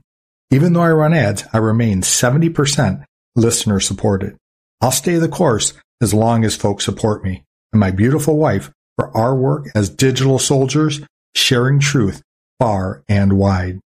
Even 0.52 0.74
though 0.74 0.82
I 0.82 0.92
run 0.92 1.14
ads, 1.14 1.44
I 1.54 1.58
remain 1.58 2.02
70% 2.02 3.04
listener 3.36 3.80
supported. 3.80 4.38
I'll 4.82 4.92
stay 4.92 5.16
the 5.16 5.28
course 5.28 5.74
as 6.02 6.14
long 6.14 6.44
as 6.46 6.56
folks 6.56 6.86
support 6.86 7.24
me 7.24 7.44
and 7.74 7.80
my 7.80 7.92
beautiful 7.92 8.38
wife 8.38 8.72
for 8.98 9.16
our 9.16 9.36
work 9.36 9.68
as 9.76 9.90
digital 9.90 10.40
soldiers, 10.40 11.02
sharing 11.36 11.80
truth 11.80 12.22
far 12.60 13.04
and 13.10 13.34
wide. 13.34 13.80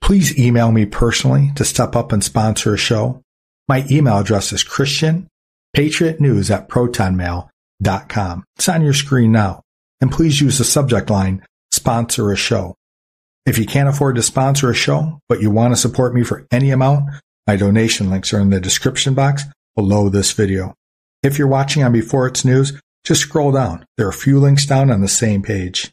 Please 0.00 0.38
email 0.38 0.72
me 0.72 0.86
personally 0.86 1.52
to 1.56 1.64
step 1.64 1.96
up 1.96 2.12
and 2.12 2.22
sponsor 2.22 2.74
a 2.74 2.78
show. 2.78 3.22
My 3.68 3.86
email 3.90 4.18
address 4.18 4.52
is 4.52 4.62
Christian 4.62 5.28
at 5.74 6.68
protonmail.com. 6.68 8.44
It's 8.56 8.68
on 8.68 8.82
your 8.82 8.94
screen 8.94 9.32
now. 9.32 9.62
And 10.00 10.10
please 10.10 10.40
use 10.40 10.58
the 10.58 10.64
subject 10.64 11.08
line, 11.10 11.44
sponsor 11.70 12.32
a 12.32 12.36
show. 12.36 12.74
If 13.44 13.58
you 13.58 13.66
can't 13.66 13.88
afford 13.88 14.14
to 14.16 14.22
sponsor 14.22 14.70
a 14.70 14.74
show, 14.74 15.18
but 15.28 15.40
you 15.40 15.50
want 15.50 15.74
to 15.74 15.80
support 15.80 16.14
me 16.14 16.22
for 16.22 16.46
any 16.52 16.70
amount, 16.70 17.10
my 17.46 17.56
donation 17.56 18.08
links 18.08 18.32
are 18.32 18.38
in 18.38 18.50
the 18.50 18.60
description 18.60 19.14
box 19.14 19.42
below 19.74 20.08
this 20.08 20.30
video. 20.30 20.74
If 21.24 21.38
you're 21.38 21.48
watching 21.48 21.82
on 21.82 21.92
Before 21.92 22.28
It's 22.28 22.44
News, 22.44 22.80
just 23.04 23.22
scroll 23.22 23.50
down. 23.50 23.84
There 23.96 24.06
are 24.06 24.10
a 24.10 24.14
few 24.14 24.38
links 24.38 24.64
down 24.64 24.92
on 24.92 25.00
the 25.00 25.08
same 25.08 25.42
page. 25.42 25.90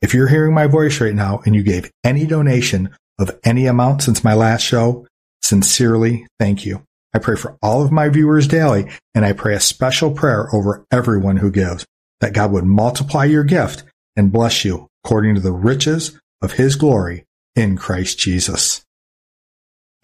If 0.00 0.14
you're 0.14 0.28
hearing 0.28 0.54
my 0.54 0.68
voice 0.68 1.00
right 1.00 1.14
now 1.14 1.40
and 1.44 1.56
you 1.56 1.64
gave 1.64 1.90
any 2.04 2.24
donation 2.24 2.90
of 3.18 3.36
any 3.42 3.66
amount 3.66 4.02
since 4.02 4.22
my 4.22 4.34
last 4.34 4.62
show, 4.62 5.08
sincerely 5.42 6.26
thank 6.38 6.64
you. 6.64 6.84
I 7.12 7.18
pray 7.18 7.34
for 7.34 7.56
all 7.62 7.82
of 7.82 7.90
my 7.90 8.10
viewers 8.10 8.46
daily, 8.46 8.88
and 9.14 9.24
I 9.24 9.32
pray 9.32 9.54
a 9.54 9.60
special 9.60 10.12
prayer 10.12 10.54
over 10.54 10.84
everyone 10.92 11.38
who 11.38 11.50
gives, 11.50 11.84
that 12.20 12.34
God 12.34 12.52
would 12.52 12.64
multiply 12.64 13.24
your 13.24 13.42
gift 13.42 13.82
and 14.14 14.32
bless 14.32 14.64
you 14.64 14.86
according 15.02 15.34
to 15.34 15.40
the 15.40 15.52
riches 15.52 16.16
of 16.42 16.52
his 16.52 16.76
glory 16.76 17.24
in 17.54 17.76
Christ 17.76 18.18
Jesus. 18.18 18.84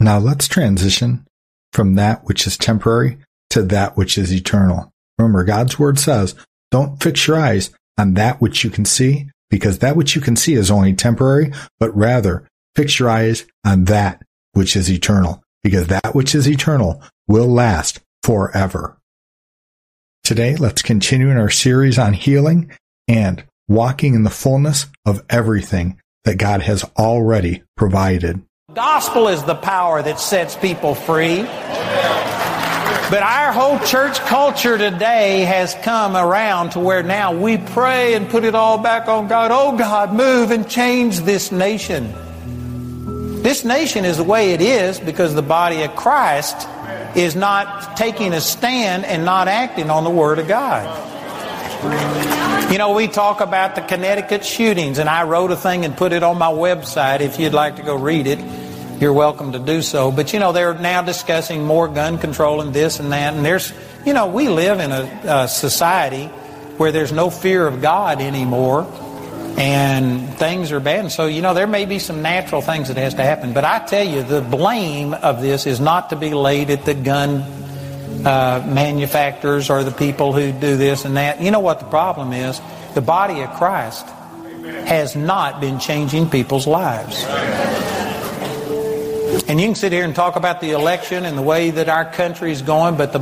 Now 0.00 0.18
let's 0.18 0.48
transition 0.48 1.26
from 1.72 1.94
that 1.94 2.24
which 2.24 2.46
is 2.46 2.56
temporary 2.56 3.18
to 3.50 3.62
that 3.62 3.96
which 3.96 4.18
is 4.18 4.32
eternal. 4.32 4.90
Remember, 5.18 5.44
God's 5.44 5.78
word 5.78 5.98
says, 5.98 6.34
don't 6.70 7.02
fix 7.02 7.26
your 7.26 7.38
eyes 7.38 7.70
on 7.98 8.14
that 8.14 8.40
which 8.40 8.64
you 8.64 8.70
can 8.70 8.84
see, 8.84 9.28
because 9.50 9.80
that 9.80 9.94
which 9.96 10.14
you 10.14 10.22
can 10.22 10.34
see 10.34 10.54
is 10.54 10.70
only 10.70 10.94
temporary, 10.94 11.52
but 11.78 11.94
rather 11.94 12.48
fix 12.74 12.98
your 12.98 13.10
eyes 13.10 13.44
on 13.64 13.84
that 13.84 14.22
which 14.54 14.74
is 14.74 14.90
eternal, 14.90 15.42
because 15.62 15.88
that 15.88 16.14
which 16.14 16.34
is 16.34 16.48
eternal 16.48 17.02
will 17.28 17.46
last 17.46 18.00
forever. 18.22 18.98
Today, 20.24 20.56
let's 20.56 20.82
continue 20.82 21.30
in 21.30 21.36
our 21.36 21.50
series 21.50 21.98
on 21.98 22.14
healing 22.14 22.70
and 23.06 23.44
walking 23.68 24.14
in 24.14 24.22
the 24.22 24.30
fullness 24.30 24.86
of 25.04 25.22
everything 25.28 26.00
that 26.24 26.38
God 26.38 26.62
has 26.62 26.84
already 26.98 27.62
provided. 27.76 28.42
The 28.68 28.74
gospel 28.74 29.28
is 29.28 29.42
the 29.44 29.54
power 29.54 30.02
that 30.02 30.18
sets 30.20 30.56
people 30.56 30.94
free. 30.94 31.42
But 33.12 33.22
our 33.22 33.52
whole 33.52 33.78
church 33.80 34.18
culture 34.20 34.78
today 34.78 35.40
has 35.42 35.74
come 35.82 36.16
around 36.16 36.70
to 36.70 36.80
where 36.80 37.02
now 37.02 37.34
we 37.34 37.58
pray 37.58 38.14
and 38.14 38.26
put 38.30 38.44
it 38.44 38.54
all 38.54 38.78
back 38.78 39.06
on 39.06 39.28
God. 39.28 39.50
Oh 39.52 39.76
God, 39.76 40.14
move 40.14 40.50
and 40.50 40.66
change 40.66 41.20
this 41.20 41.52
nation. 41.52 42.14
This 43.42 43.64
nation 43.64 44.06
is 44.06 44.16
the 44.16 44.24
way 44.24 44.52
it 44.52 44.62
is 44.62 44.98
because 44.98 45.34
the 45.34 45.42
body 45.42 45.82
of 45.82 45.94
Christ 45.94 46.66
is 47.14 47.36
not 47.36 47.96
taking 47.98 48.32
a 48.32 48.40
stand 48.40 49.04
and 49.04 49.26
not 49.26 49.48
acting 49.48 49.90
on 49.90 50.04
the 50.04 50.10
Word 50.10 50.38
of 50.38 50.48
God. 50.48 50.86
You 52.72 52.78
know, 52.78 52.94
we 52.94 53.06
talk 53.06 53.42
about 53.42 53.74
the 53.74 53.82
Connecticut 53.82 54.46
shootings, 54.46 54.96
and 54.96 55.06
I 55.06 55.24
wrote 55.24 55.50
a 55.50 55.56
thing 55.56 55.84
and 55.84 55.94
put 55.94 56.14
it 56.14 56.22
on 56.22 56.38
my 56.38 56.50
website. 56.50 57.20
If 57.20 57.38
you'd 57.38 57.52
like 57.52 57.76
to 57.76 57.82
go 57.82 57.94
read 57.94 58.26
it, 58.26 58.38
you're 58.98 59.12
welcome 59.12 59.52
to 59.52 59.58
do 59.58 59.82
so. 59.82 60.10
But, 60.10 60.32
you 60.32 60.38
know, 60.38 60.52
they're 60.52 60.72
now 60.72 61.02
discussing 61.02 61.66
more 61.66 61.86
gun 61.86 62.16
control 62.16 62.62
and 62.62 62.72
this 62.72 62.98
and 62.98 63.12
that. 63.12 63.34
And 63.34 63.44
there's, 63.44 63.74
you 64.06 64.14
know, 64.14 64.26
we 64.28 64.48
live 64.48 64.80
in 64.80 64.90
a, 64.90 65.20
a 65.24 65.48
society 65.48 66.28
where 66.78 66.92
there's 66.92 67.12
no 67.12 67.28
fear 67.28 67.66
of 67.66 67.82
God 67.82 68.22
anymore 68.22 68.90
and 69.58 70.32
things 70.38 70.72
are 70.72 70.80
bad. 70.80 71.00
And 71.00 71.12
so, 71.12 71.26
you 71.26 71.42
know, 71.42 71.52
there 71.52 71.66
may 71.66 71.84
be 71.84 71.98
some 71.98 72.22
natural 72.22 72.62
things 72.62 72.88
that 72.88 72.96
has 72.96 73.12
to 73.16 73.22
happen. 73.22 73.52
But 73.52 73.66
I 73.66 73.80
tell 73.80 74.06
you, 74.06 74.22
the 74.22 74.40
blame 74.40 75.12
of 75.12 75.42
this 75.42 75.66
is 75.66 75.78
not 75.78 76.08
to 76.08 76.16
be 76.16 76.32
laid 76.32 76.70
at 76.70 76.86
the 76.86 76.94
gun 76.94 77.61
uh, 78.24 78.64
manufacturers 78.66 79.70
or 79.70 79.84
the 79.84 79.90
people 79.90 80.32
who 80.32 80.52
do 80.52 80.76
this 80.76 81.04
and 81.04 81.16
that. 81.16 81.40
You 81.40 81.50
know 81.50 81.60
what 81.60 81.80
the 81.80 81.86
problem 81.86 82.32
is? 82.32 82.60
The 82.94 83.00
body 83.00 83.40
of 83.42 83.50
Christ 83.54 84.06
has 84.86 85.16
not 85.16 85.60
been 85.60 85.78
changing 85.78 86.30
people's 86.30 86.66
lives. 86.66 87.24
And 89.48 89.60
you 89.60 89.66
can 89.66 89.74
sit 89.74 89.92
here 89.92 90.04
and 90.04 90.14
talk 90.14 90.36
about 90.36 90.60
the 90.60 90.72
election 90.72 91.24
and 91.24 91.36
the 91.36 91.42
way 91.42 91.70
that 91.70 91.88
our 91.88 92.04
country 92.04 92.52
is 92.52 92.62
going, 92.62 92.96
but 92.96 93.12
the 93.12 93.20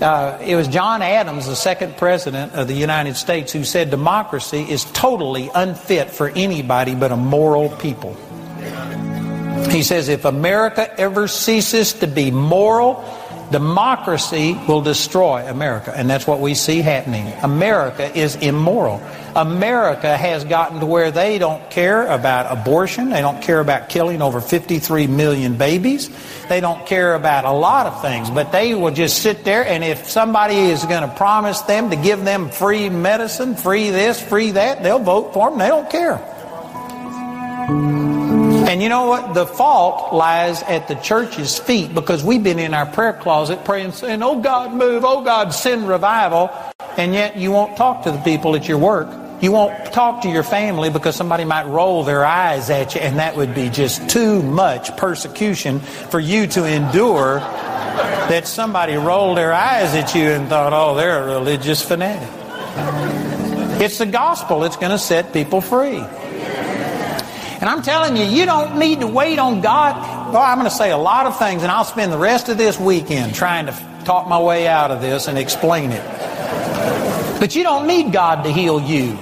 uh, 0.00 0.38
it 0.40 0.54
was 0.54 0.68
John 0.68 1.02
Adams, 1.02 1.46
the 1.46 1.56
second 1.56 1.96
president 1.96 2.52
of 2.52 2.68
the 2.68 2.74
United 2.74 3.16
States, 3.16 3.52
who 3.52 3.64
said 3.64 3.90
democracy 3.90 4.60
is 4.60 4.84
totally 4.84 5.50
unfit 5.52 6.10
for 6.10 6.28
anybody 6.28 6.94
but 6.94 7.10
a 7.10 7.16
moral 7.16 7.68
people. 7.68 8.14
He 9.70 9.82
says 9.82 10.08
if 10.08 10.24
America 10.24 10.88
ever 10.98 11.26
ceases 11.26 11.94
to 11.94 12.06
be 12.06 12.30
moral, 12.30 13.04
Democracy 13.50 14.58
will 14.68 14.82
destroy 14.82 15.46
America, 15.48 15.92
and 15.96 16.08
that's 16.08 16.26
what 16.26 16.40
we 16.40 16.54
see 16.54 16.82
happening. 16.82 17.32
America 17.42 18.14
is 18.16 18.36
immoral. 18.36 19.02
America 19.34 20.16
has 20.16 20.44
gotten 20.44 20.80
to 20.80 20.86
where 20.86 21.10
they 21.10 21.38
don't 21.38 21.70
care 21.70 22.06
about 22.06 22.50
abortion. 22.58 23.08
They 23.10 23.20
don't 23.20 23.42
care 23.42 23.60
about 23.60 23.88
killing 23.88 24.20
over 24.20 24.40
53 24.40 25.06
million 25.06 25.56
babies. 25.56 26.10
They 26.48 26.60
don't 26.60 26.86
care 26.86 27.14
about 27.14 27.44
a 27.44 27.52
lot 27.52 27.86
of 27.86 28.02
things, 28.02 28.30
but 28.30 28.52
they 28.52 28.74
will 28.74 28.90
just 28.90 29.22
sit 29.22 29.44
there, 29.44 29.66
and 29.66 29.82
if 29.82 30.10
somebody 30.10 30.56
is 30.56 30.84
going 30.84 31.08
to 31.08 31.14
promise 31.16 31.62
them 31.62 31.90
to 31.90 31.96
give 31.96 32.24
them 32.24 32.50
free 32.50 32.90
medicine, 32.90 33.54
free 33.56 33.90
this, 33.90 34.20
free 34.20 34.50
that, 34.52 34.82
they'll 34.82 34.98
vote 34.98 35.32
for 35.32 35.50
them. 35.50 35.58
They 35.58 35.68
don't 35.68 35.88
care. 35.88 36.18
And 38.68 38.82
you 38.82 38.90
know 38.90 39.06
what? 39.06 39.32
The 39.32 39.46
fault 39.46 40.12
lies 40.12 40.62
at 40.62 40.88
the 40.88 40.94
church's 40.96 41.58
feet 41.58 41.94
because 41.94 42.22
we've 42.22 42.42
been 42.42 42.58
in 42.58 42.74
our 42.74 42.84
prayer 42.84 43.14
closet 43.14 43.64
praying, 43.64 43.92
saying, 43.92 44.22
Oh 44.22 44.42
God, 44.42 44.74
move. 44.74 45.06
Oh 45.06 45.24
God, 45.24 45.54
send 45.54 45.88
revival. 45.88 46.50
And 46.98 47.14
yet 47.14 47.38
you 47.38 47.50
won't 47.50 47.78
talk 47.78 48.04
to 48.04 48.10
the 48.10 48.18
people 48.18 48.54
at 48.56 48.68
your 48.68 48.76
work. 48.76 49.08
You 49.40 49.52
won't 49.52 49.90
talk 49.94 50.20
to 50.24 50.28
your 50.28 50.42
family 50.42 50.90
because 50.90 51.16
somebody 51.16 51.44
might 51.44 51.64
roll 51.64 52.04
their 52.04 52.26
eyes 52.26 52.68
at 52.68 52.94
you, 52.94 53.00
and 53.00 53.18
that 53.18 53.36
would 53.36 53.54
be 53.54 53.70
just 53.70 54.10
too 54.10 54.42
much 54.42 54.94
persecution 54.98 55.80
for 55.80 56.20
you 56.20 56.46
to 56.48 56.66
endure. 56.66 57.38
That 57.38 58.46
somebody 58.46 58.96
rolled 58.96 59.38
their 59.38 59.54
eyes 59.54 59.94
at 59.94 60.14
you 60.14 60.24
and 60.24 60.46
thought, 60.50 60.74
oh, 60.74 60.94
they're 60.94 61.22
a 61.22 61.26
religious 61.38 61.82
fanatic. 61.82 62.28
It's 63.80 63.96
the 63.96 64.06
gospel 64.06 64.60
that's 64.60 64.76
going 64.76 64.90
to 64.90 64.98
set 64.98 65.32
people 65.32 65.62
free. 65.62 66.04
And 67.60 67.68
I'm 67.68 67.82
telling 67.82 68.16
you, 68.16 68.24
you 68.24 68.46
don't 68.46 68.78
need 68.78 69.00
to 69.00 69.06
wait 69.06 69.38
on 69.38 69.60
God. 69.60 69.96
I'm 70.34 70.58
going 70.58 70.70
to 70.70 70.76
say 70.76 70.90
a 70.90 70.96
lot 70.96 71.26
of 71.26 71.38
things, 71.38 71.62
and 71.62 71.72
I'll 71.72 71.84
spend 71.84 72.12
the 72.12 72.18
rest 72.18 72.48
of 72.48 72.56
this 72.56 72.78
weekend 72.78 73.34
trying 73.34 73.66
to 73.66 73.72
talk 74.04 74.28
my 74.28 74.40
way 74.40 74.68
out 74.68 74.90
of 74.90 75.00
this 75.00 75.26
and 75.26 75.36
explain 75.36 75.90
it. 75.90 76.04
But 77.40 77.56
you 77.56 77.64
don't 77.64 77.86
need 77.86 78.12
God 78.12 78.44
to 78.44 78.52
heal 78.52 78.80
you. 78.80 79.18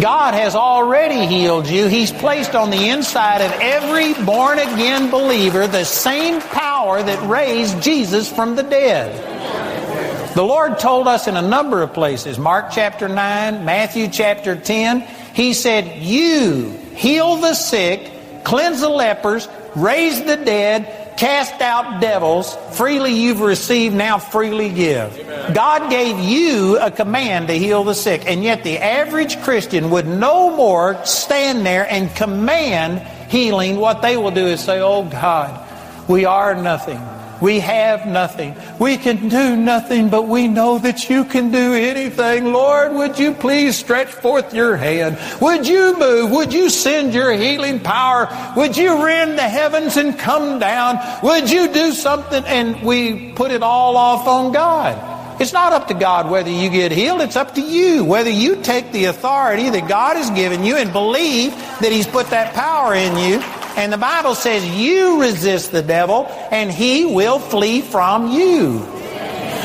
God 0.00 0.34
has 0.34 0.54
already 0.54 1.26
healed 1.26 1.68
you. 1.68 1.88
He's 1.88 2.12
placed 2.12 2.54
on 2.54 2.70
the 2.70 2.88
inside 2.88 3.42
of 3.42 3.52
every 3.60 4.14
born 4.24 4.58
again 4.58 5.10
believer 5.10 5.66
the 5.66 5.84
same 5.84 6.40
power 6.40 7.02
that 7.02 7.28
raised 7.28 7.82
Jesus 7.82 8.30
from 8.32 8.54
the 8.54 8.62
dead. 8.62 10.34
The 10.34 10.42
Lord 10.44 10.78
told 10.78 11.08
us 11.08 11.26
in 11.26 11.36
a 11.36 11.42
number 11.42 11.82
of 11.82 11.92
places, 11.92 12.38
Mark 12.38 12.70
chapter 12.70 13.08
9, 13.08 13.64
Matthew 13.64 14.08
chapter 14.08 14.54
10, 14.54 15.00
He 15.38 15.52
said, 15.52 16.02
You 16.02 16.70
heal 16.96 17.36
the 17.36 17.54
sick, 17.54 18.10
cleanse 18.42 18.80
the 18.80 18.88
lepers, 18.88 19.46
raise 19.76 20.24
the 20.24 20.34
dead, 20.34 21.16
cast 21.16 21.62
out 21.62 22.00
devils. 22.00 22.56
Freely 22.76 23.12
you've 23.12 23.40
received, 23.40 23.94
now 23.94 24.18
freely 24.18 24.68
give. 24.68 25.16
God 25.54 25.90
gave 25.90 26.18
you 26.18 26.80
a 26.80 26.90
command 26.90 27.46
to 27.46 27.54
heal 27.54 27.84
the 27.84 27.94
sick, 27.94 28.24
and 28.26 28.42
yet 28.42 28.64
the 28.64 28.78
average 28.78 29.40
Christian 29.42 29.90
would 29.90 30.08
no 30.08 30.56
more 30.56 31.04
stand 31.06 31.64
there 31.64 31.88
and 31.88 32.12
command 32.16 32.98
healing. 33.30 33.76
What 33.76 34.02
they 34.02 34.16
will 34.16 34.32
do 34.32 34.44
is 34.44 34.60
say, 34.60 34.80
Oh 34.80 35.04
God, 35.04 35.64
we 36.08 36.24
are 36.24 36.60
nothing. 36.60 37.00
We 37.40 37.60
have 37.60 38.06
nothing. 38.06 38.56
We 38.78 38.96
can 38.96 39.28
do 39.28 39.56
nothing, 39.56 40.08
but 40.08 40.26
we 40.26 40.48
know 40.48 40.78
that 40.78 41.08
you 41.08 41.24
can 41.24 41.50
do 41.50 41.74
anything. 41.74 42.52
Lord, 42.52 42.92
would 42.94 43.18
you 43.18 43.32
please 43.32 43.76
stretch 43.76 44.08
forth 44.08 44.52
your 44.52 44.76
hand? 44.76 45.18
Would 45.40 45.66
you 45.66 45.96
move? 45.98 46.30
Would 46.32 46.52
you 46.52 46.68
send 46.68 47.14
your 47.14 47.32
healing 47.32 47.78
power? 47.80 48.28
Would 48.56 48.76
you 48.76 49.04
rend 49.04 49.38
the 49.38 49.48
heavens 49.48 49.96
and 49.96 50.18
come 50.18 50.58
down? 50.58 50.98
Would 51.22 51.50
you 51.50 51.72
do 51.72 51.92
something? 51.92 52.44
And 52.44 52.82
we 52.82 53.32
put 53.32 53.52
it 53.52 53.62
all 53.62 53.96
off 53.96 54.26
on 54.26 54.52
God. 54.52 55.40
It's 55.40 55.52
not 55.52 55.72
up 55.72 55.86
to 55.88 55.94
God 55.94 56.28
whether 56.28 56.50
you 56.50 56.68
get 56.68 56.90
healed. 56.90 57.20
It's 57.20 57.36
up 57.36 57.54
to 57.54 57.60
you 57.60 58.04
whether 58.04 58.30
you 58.30 58.56
take 58.56 58.90
the 58.90 59.04
authority 59.04 59.70
that 59.70 59.88
God 59.88 60.16
has 60.16 60.30
given 60.30 60.64
you 60.64 60.76
and 60.76 60.92
believe 60.92 61.52
that 61.80 61.92
He's 61.92 62.08
put 62.08 62.26
that 62.30 62.54
power 62.54 62.94
in 62.94 63.16
you 63.16 63.40
and 63.78 63.92
the 63.92 63.96
Bible 63.96 64.34
says 64.34 64.66
you 64.66 65.20
resist 65.20 65.70
the 65.70 65.82
devil 65.82 66.26
and 66.50 66.68
he 66.68 67.04
will 67.06 67.38
flee 67.38 67.80
from 67.80 68.28
you. 68.28 68.84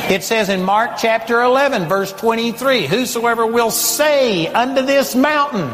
It 0.08 0.24
says 0.24 0.50
in 0.50 0.62
Mark 0.62 0.98
chapter 1.00 1.42
11, 1.42 1.88
verse 1.88 2.14
23, 2.14 2.86
Whosoever 2.86 3.48
will 3.48 3.72
say 3.72 4.46
unto 4.46 4.84
this 4.84 5.16
mountain, 5.16 5.74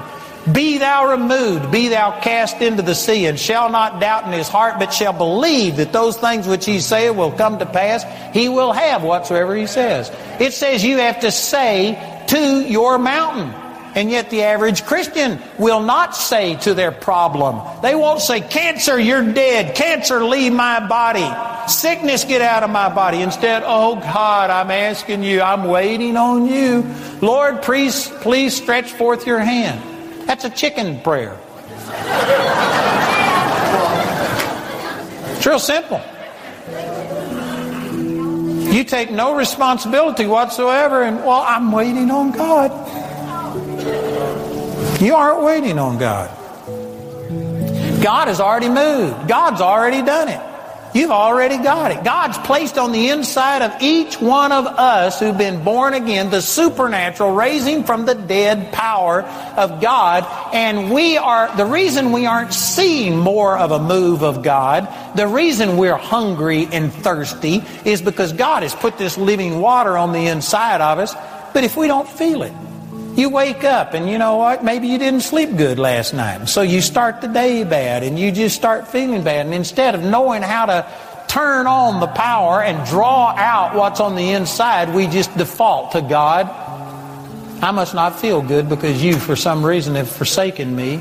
Be 0.54 0.78
thou 0.78 1.12
removed, 1.12 1.70
be 1.70 1.90
thou 1.90 2.18
cast 2.22 2.62
into 2.62 2.82
the 2.82 2.96
sea, 2.96 3.26
and 3.26 3.38
shall 3.38 3.70
not 3.70 4.00
doubt 4.00 4.24
in 4.24 4.32
his 4.32 4.48
heart, 4.48 4.80
but 4.80 4.94
shall 4.94 5.12
believe 5.12 5.76
that 5.76 5.92
those 5.92 6.16
things 6.16 6.48
which 6.48 6.66
he 6.66 6.80
saith 6.80 7.18
will 7.18 7.34
come 7.34 7.60
to 7.60 7.66
pass, 7.66 8.06
he 8.34 8.48
will 8.48 8.72
have 8.72 9.04
whatsoever 9.04 9.54
he 9.54 9.68
says. 9.68 10.10
It 10.40 10.54
says 10.54 10.82
you 10.82 11.00
have 11.00 11.20
to 11.20 11.32
say 11.32 12.24
to 12.30 12.62
your 12.62 12.98
mountain. 12.98 13.69
And 13.96 14.12
yet 14.12 14.30
the 14.30 14.44
average 14.44 14.86
Christian 14.86 15.40
will 15.58 15.82
not 15.82 16.16
say 16.16 16.56
to 16.58 16.74
their 16.74 16.92
problem, 16.92 17.62
they 17.82 17.96
won't 17.96 18.22
say, 18.22 18.42
cancer, 18.42 19.00
you're 19.00 19.34
dead. 19.34 19.76
Cancer, 19.76 20.24
leave 20.24 20.54
my 20.54 20.86
body. 20.88 21.28
Sickness, 21.70 22.24
get 22.24 22.42
out 22.42 22.64
of 22.64 22.70
my 22.70 22.94
body. 22.94 23.22
Instead, 23.22 23.64
oh 23.66 23.96
God, 23.96 24.50
I'm 24.50 24.72
asking 24.72 25.24
you, 25.24 25.42
I'm 25.42 25.66
waiting 25.66 26.18
on 26.18 26.48
you. 26.48 26.86
Lord, 27.22 27.62
please, 27.62 28.08
please 28.22 28.56
stretch 28.56 28.92
forth 28.92 29.26
your 29.26 29.40
hand. 29.40 30.28
That's 30.28 30.46
a 30.46 30.50
chicken 30.50 31.02
prayer. 31.02 31.38
It's 35.36 35.46
real 35.46 35.60
simple. 35.60 36.02
You 38.74 38.84
take 38.84 39.10
no 39.10 39.36
responsibility 39.36 40.28
whatsoever, 40.28 41.02
and 41.02 41.18
well, 41.18 41.44
I'm 41.46 41.72
waiting 41.72 42.12
on 42.12 42.32
God. 42.32 42.70
You 45.02 45.16
aren't 45.16 45.44
waiting 45.44 45.80
on 45.80 45.98
God. 45.98 46.30
God 48.02 48.28
has 48.28 48.40
already 48.40 48.70
moved. 48.70 49.28
God's 49.28 49.62
already 49.62 50.02
done 50.02 50.28
it. 50.28 50.42
You've 50.94 51.12
already 51.12 51.58
got 51.58 51.92
it. 51.92 52.04
God's 52.04 52.38
placed 52.40 52.78
on 52.78 52.92
the 52.92 53.10
inside 53.10 53.62
of 53.62 53.82
each 53.82 54.20
one 54.20 54.52
of 54.52 54.66
us 54.66 55.20
who've 55.20 55.38
been 55.38 55.64
born 55.64 55.94
again 55.94 56.32
the 56.32 56.42
supernatural, 56.42 57.32
raising 57.32 57.84
from 57.84 58.06
the 58.06 58.16
dead 58.16 58.72
power 58.72 59.22
of 59.22 59.82
God. 59.82 60.26
And 60.54 60.92
we 60.92 61.18
are, 61.18 61.56
the 61.56 61.66
reason 61.66 62.12
we 62.12 62.26
aren't 62.26 62.54
seeing 62.54 63.18
more 63.18 63.56
of 63.58 63.72
a 63.72 63.80
move 63.80 64.24
of 64.24 64.42
God, 64.42 64.88
the 65.16 65.28
reason 65.28 65.78
we're 65.78 65.96
hungry 65.96 66.68
and 66.72 66.92
thirsty 66.92 67.64
is 67.86 68.02
because 68.02 68.34
God 68.34 68.64
has 68.64 68.74
put 68.74 68.98
this 68.98 69.18
living 69.18 69.62
water 69.62 69.96
on 69.96 70.12
the 70.12 70.28
inside 70.28 70.82
of 70.82 70.98
us. 70.98 71.14
But 71.54 71.64
if 71.64 71.78
we 71.78 71.88
don't 71.88 72.10
feel 72.10 72.42
it, 72.42 72.54
you 73.20 73.30
wake 73.30 73.64
up 73.64 73.94
and 73.94 74.10
you 74.10 74.18
know 74.18 74.38
what? 74.38 74.64
Maybe 74.64 74.88
you 74.88 74.98
didn't 74.98 75.22
sleep 75.22 75.58
good 75.58 75.78
last 75.78 76.14
night. 76.14 76.48
So 76.48 76.62
you 76.62 76.82
start 76.82 77.22
the 77.22 77.28
day 77.28 77.64
bad 77.64 78.04
and 78.04 78.18
you 78.18 78.32
just 78.32 78.56
start 78.56 78.88
feeling 78.88 79.24
bad. 79.24 79.46
And 79.46 79.54
instead 79.54 79.94
of 79.94 80.02
knowing 80.02 80.42
how 80.42 80.66
to 80.66 80.88
turn 81.28 81.68
on 81.68 82.00
the 82.00 82.08
power 82.08 82.64
and 82.64 82.88
draw 82.88 83.28
out 83.36 83.76
what's 83.76 84.00
on 84.00 84.16
the 84.16 84.32
inside, 84.32 84.94
we 84.96 85.08
just 85.08 85.36
default 85.38 85.92
to 85.92 86.02
God. 86.02 86.48
I 87.62 87.72
must 87.72 87.94
not 87.94 88.20
feel 88.20 88.42
good 88.42 88.70
because 88.70 89.04
you, 89.04 89.16
for 89.16 89.36
some 89.36 89.66
reason, 89.66 89.96
have 89.96 90.10
forsaken 90.10 90.74
me. 90.74 90.98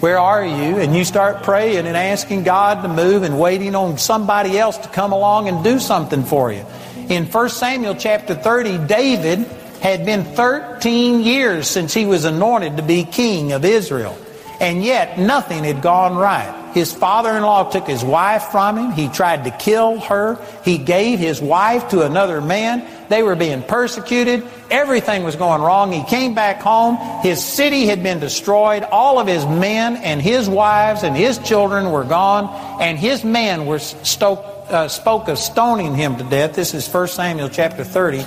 Where 0.00 0.18
are 0.18 0.44
you? 0.44 0.78
And 0.78 0.96
you 0.96 1.04
start 1.04 1.42
praying 1.42 1.86
and 1.86 1.94
asking 1.94 2.44
God 2.44 2.82
to 2.82 2.88
move 2.88 3.22
and 3.22 3.38
waiting 3.38 3.74
on 3.74 3.98
somebody 3.98 4.58
else 4.58 4.78
to 4.78 4.88
come 4.88 5.12
along 5.12 5.48
and 5.48 5.62
do 5.62 5.78
something 5.78 6.24
for 6.24 6.50
you. 6.50 6.64
In 7.10 7.26
1 7.26 7.48
Samuel 7.50 7.94
chapter 7.96 8.34
30, 8.34 8.86
David 8.86 9.46
had 9.80 10.04
been 10.04 10.24
13 10.24 11.22
years 11.22 11.68
since 11.68 11.94
he 11.94 12.06
was 12.06 12.24
anointed 12.24 12.76
to 12.76 12.82
be 12.82 13.04
king 13.04 13.52
of 13.52 13.64
Israel. 13.64 14.16
And 14.60 14.84
yet 14.84 15.18
nothing 15.18 15.64
had 15.64 15.80
gone 15.80 16.16
right. 16.16 16.60
His 16.74 16.92
father-in-law 16.92 17.70
took 17.70 17.86
his 17.86 18.04
wife 18.04 18.44
from 18.44 18.78
him. 18.78 18.92
He 18.92 19.08
tried 19.08 19.44
to 19.44 19.50
kill 19.50 19.98
her. 20.00 20.38
He 20.64 20.78
gave 20.78 21.18
his 21.18 21.40
wife 21.40 21.88
to 21.88 22.04
another 22.04 22.40
man. 22.40 22.86
They 23.08 23.22
were 23.22 23.34
being 23.34 23.62
persecuted. 23.62 24.46
Everything 24.70 25.24
was 25.24 25.34
going 25.34 25.62
wrong. 25.62 25.90
He 25.90 26.04
came 26.04 26.34
back 26.34 26.60
home. 26.60 26.96
His 27.22 27.44
city 27.44 27.86
had 27.86 28.02
been 28.02 28.20
destroyed. 28.20 28.84
All 28.84 29.18
of 29.18 29.26
his 29.26 29.44
men 29.46 29.96
and 29.96 30.22
his 30.22 30.48
wives 30.48 31.02
and 31.02 31.16
his 31.16 31.38
children 31.38 31.90
were 31.90 32.04
gone. 32.04 32.48
And 32.80 32.98
his 32.98 33.24
men 33.24 33.66
were 33.66 33.80
stoked, 33.80 34.70
uh, 34.70 34.86
spoke 34.86 35.26
of 35.26 35.38
stoning 35.38 35.96
him 35.96 36.16
to 36.18 36.24
death. 36.24 36.54
This 36.54 36.72
is 36.74 36.86
1 36.86 37.08
Samuel 37.08 37.48
chapter 37.48 37.82
30. 37.82 38.24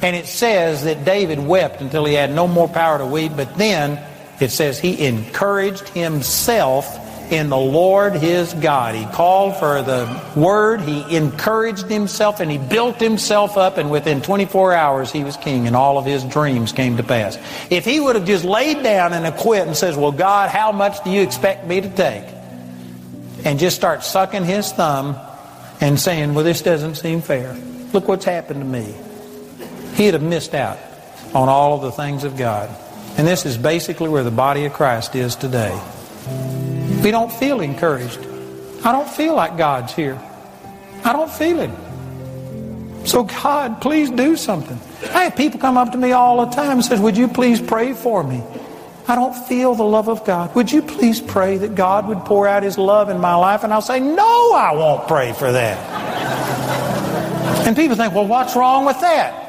And 0.00 0.14
it 0.14 0.26
says 0.26 0.84
that 0.84 1.04
David 1.04 1.38
wept 1.38 1.80
until 1.80 2.04
he 2.04 2.14
had 2.14 2.32
no 2.32 2.46
more 2.46 2.68
power 2.68 2.98
to 2.98 3.06
weep, 3.06 3.32
but 3.36 3.56
then 3.58 4.00
it 4.40 4.50
says 4.50 4.78
he 4.78 5.04
encouraged 5.04 5.88
himself 5.88 7.04
in 7.32 7.50
the 7.50 7.58
Lord 7.58 8.14
his 8.14 8.54
God. 8.54 8.94
He 8.94 9.04
called 9.06 9.56
for 9.56 9.82
the 9.82 10.22
word, 10.36 10.80
he 10.80 11.16
encouraged 11.16 11.86
himself, 11.86 12.40
and 12.40 12.50
he 12.50 12.58
built 12.58 13.00
himself 13.00 13.56
up, 13.56 13.76
and 13.76 13.90
within 13.90 14.22
24 14.22 14.72
hours 14.72 15.10
he 15.12 15.24
was 15.24 15.36
king, 15.36 15.66
and 15.66 15.74
all 15.76 15.98
of 15.98 16.04
his 16.04 16.24
dreams 16.24 16.72
came 16.72 16.96
to 16.96 17.02
pass. 17.02 17.36
If 17.68 17.84
he 17.84 18.00
would 18.00 18.16
have 18.16 18.24
just 18.24 18.44
laid 18.44 18.82
down 18.82 19.12
and 19.12 19.34
quit 19.36 19.66
and 19.66 19.76
says, 19.76 19.96
Well, 19.96 20.12
God, 20.12 20.48
how 20.48 20.72
much 20.72 21.02
do 21.04 21.10
you 21.10 21.22
expect 21.22 21.66
me 21.66 21.80
to 21.80 21.90
take? 21.90 22.24
And 23.44 23.58
just 23.58 23.76
start 23.76 24.02
sucking 24.04 24.44
his 24.44 24.72
thumb 24.72 25.16
and 25.80 25.98
saying, 25.98 26.34
Well, 26.34 26.44
this 26.44 26.62
doesn't 26.62 26.94
seem 26.94 27.20
fair. 27.20 27.54
Look 27.92 28.08
what's 28.08 28.24
happened 28.24 28.60
to 28.60 28.66
me 28.66 28.94
he'd 29.98 30.14
have 30.14 30.22
missed 30.22 30.54
out 30.54 30.78
on 31.34 31.48
all 31.48 31.74
of 31.74 31.82
the 31.82 31.92
things 31.92 32.24
of 32.24 32.36
God. 32.36 32.70
And 33.18 33.26
this 33.26 33.44
is 33.44 33.58
basically 33.58 34.08
where 34.08 34.22
the 34.22 34.30
body 34.30 34.64
of 34.64 34.72
Christ 34.72 35.14
is 35.16 35.34
today. 35.34 35.78
We 37.02 37.10
don't 37.10 37.32
feel 37.32 37.60
encouraged. 37.60 38.20
I 38.84 38.92
don't 38.92 39.08
feel 39.08 39.34
like 39.34 39.58
God's 39.58 39.92
here. 39.92 40.18
I 41.04 41.12
don't 41.12 41.30
feel 41.30 41.60
it. 41.60 41.70
So 43.08 43.24
God, 43.24 43.80
please 43.80 44.10
do 44.10 44.36
something. 44.36 44.78
I 45.12 45.24
have 45.24 45.36
people 45.36 45.58
come 45.58 45.76
up 45.76 45.92
to 45.92 45.98
me 45.98 46.12
all 46.12 46.46
the 46.46 46.52
time 46.52 46.72
and 46.72 46.84
says, 46.84 47.00
Would 47.00 47.16
you 47.16 47.26
please 47.26 47.60
pray 47.60 47.92
for 47.92 48.22
me? 48.22 48.42
I 49.08 49.16
don't 49.16 49.34
feel 49.34 49.74
the 49.74 49.84
love 49.84 50.08
of 50.08 50.24
God. 50.24 50.54
Would 50.54 50.70
you 50.70 50.82
please 50.82 51.20
pray 51.20 51.56
that 51.56 51.74
God 51.74 52.06
would 52.06 52.20
pour 52.20 52.46
out 52.46 52.62
his 52.62 52.78
love 52.78 53.08
in 53.08 53.18
my 53.18 53.34
life? 53.34 53.64
And 53.64 53.72
I'll 53.72 53.80
say, 53.80 53.98
No, 53.98 54.52
I 54.52 54.72
won't 54.74 55.08
pray 55.08 55.32
for 55.32 55.50
that. 55.50 55.76
And 57.66 57.74
people 57.74 57.96
think, 57.96 58.14
Well, 58.14 58.28
what's 58.28 58.54
wrong 58.54 58.84
with 58.84 59.00
that? 59.00 59.47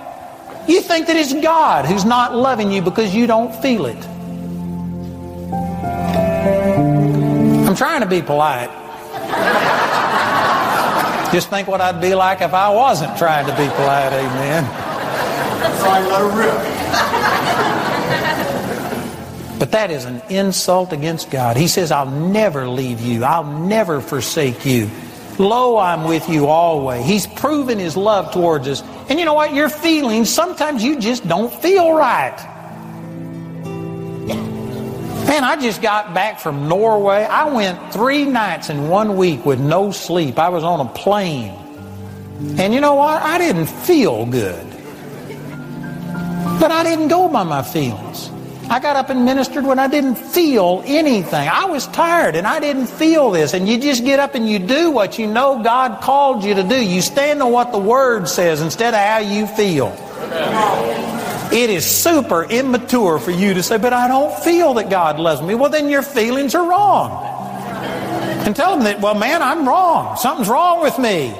You 0.67 0.81
think 0.81 1.07
that 1.07 1.15
it's 1.15 1.33
God 1.33 1.85
who's 1.85 2.05
not 2.05 2.35
loving 2.35 2.71
you 2.71 2.81
because 2.81 3.13
you 3.15 3.27
don't 3.27 3.55
feel 3.61 3.85
it. 3.85 3.97
I'm 7.67 7.75
trying 7.75 8.01
to 8.01 8.07
be 8.07 8.21
polite. 8.21 8.69
Just 11.31 11.49
think 11.49 11.67
what 11.67 11.79
I'd 11.79 12.01
be 12.01 12.15
like 12.15 12.41
if 12.41 12.53
I 12.53 12.69
wasn't 12.69 13.17
trying 13.17 13.45
to 13.45 13.51
be 13.51 13.67
polite, 13.75 14.13
amen. 14.13 14.63
But 19.59 19.71
that 19.71 19.91
is 19.91 20.05
an 20.05 20.21
insult 20.29 20.93
against 20.93 21.29
God. 21.29 21.57
He 21.57 21.67
says, 21.67 21.91
I'll 21.91 22.09
never 22.09 22.67
leave 22.67 23.01
you. 23.01 23.23
I'll 23.23 23.59
never 23.59 24.01
forsake 24.01 24.65
you. 24.65 24.89
Lo, 25.39 25.77
I'm 25.77 26.03
with 26.03 26.27
you 26.29 26.47
always. 26.47 27.05
He's 27.05 27.25
proven 27.25 27.79
his 27.79 27.95
love 27.95 28.33
towards 28.33 28.67
us. 28.67 28.83
And 29.09 29.17
you 29.17 29.25
know 29.25 29.33
what? 29.33 29.53
Your 29.53 29.69
feelings, 29.69 30.29
sometimes 30.29 30.83
you 30.83 30.99
just 30.99 31.25
don't 31.27 31.51
feel 31.51 31.93
right. 31.93 32.35
Man, 35.25 35.43
I 35.43 35.55
just 35.55 35.81
got 35.81 36.13
back 36.13 36.39
from 36.39 36.67
Norway. 36.67 37.23
I 37.23 37.45
went 37.53 37.93
three 37.93 38.25
nights 38.25 38.69
in 38.69 38.89
one 38.89 39.15
week 39.15 39.45
with 39.45 39.59
no 39.61 39.91
sleep. 39.91 40.37
I 40.37 40.49
was 40.49 40.63
on 40.65 40.85
a 40.85 40.89
plane. 40.89 41.53
And 42.57 42.73
you 42.73 42.81
know 42.81 42.95
what? 42.95 43.21
I 43.21 43.37
didn't 43.37 43.67
feel 43.67 44.25
good. 44.25 44.65
But 46.59 46.71
I 46.71 46.83
didn't 46.83 47.07
go 47.07 47.29
by 47.29 47.43
my 47.43 47.61
feelings. 47.61 48.29
I 48.69 48.79
got 48.79 48.95
up 48.95 49.09
and 49.09 49.25
ministered 49.25 49.65
when 49.65 49.79
I 49.79 49.87
didn't 49.87 50.13
feel 50.13 50.83
anything. 50.85 51.49
I 51.49 51.65
was 51.65 51.87
tired 51.87 52.35
and 52.35 52.45
I 52.45 52.59
didn't 52.59 52.85
feel 52.85 53.31
this. 53.31 53.55
And 53.55 53.67
you 53.67 53.79
just 53.79 54.05
get 54.05 54.19
up 54.19 54.35
and 54.35 54.47
you 54.47 54.59
do 54.59 54.91
what 54.91 55.17
you 55.17 55.25
know 55.25 55.63
God 55.63 56.01
called 56.01 56.43
you 56.43 56.53
to 56.53 56.61
do. 56.61 56.75
You 56.75 57.01
stand 57.01 57.41
on 57.41 57.51
what 57.51 57.71
the 57.71 57.79
Word 57.79 58.29
says 58.29 58.61
instead 58.61 58.93
of 58.93 58.99
how 58.99 59.17
you 59.17 59.47
feel. 59.47 59.87
It 61.51 61.71
is 61.71 61.83
super 61.83 62.43
immature 62.43 63.17
for 63.17 63.31
you 63.31 63.55
to 63.55 63.63
say, 63.63 63.79
but 63.79 63.91
I 63.91 64.07
don't 64.07 64.37
feel 64.43 64.75
that 64.75 64.91
God 64.91 65.19
loves 65.19 65.41
me. 65.41 65.55
Well, 65.55 65.71
then 65.71 65.89
your 65.89 66.03
feelings 66.03 66.53
are 66.53 66.69
wrong. 66.69 67.25
And 68.45 68.55
tell 68.55 68.75
them 68.75 68.83
that, 68.83 69.01
well, 69.01 69.15
man, 69.15 69.41
I'm 69.41 69.67
wrong. 69.67 70.15
Something's 70.15 70.47
wrong 70.47 70.83
with 70.83 70.99
me. 70.99 71.33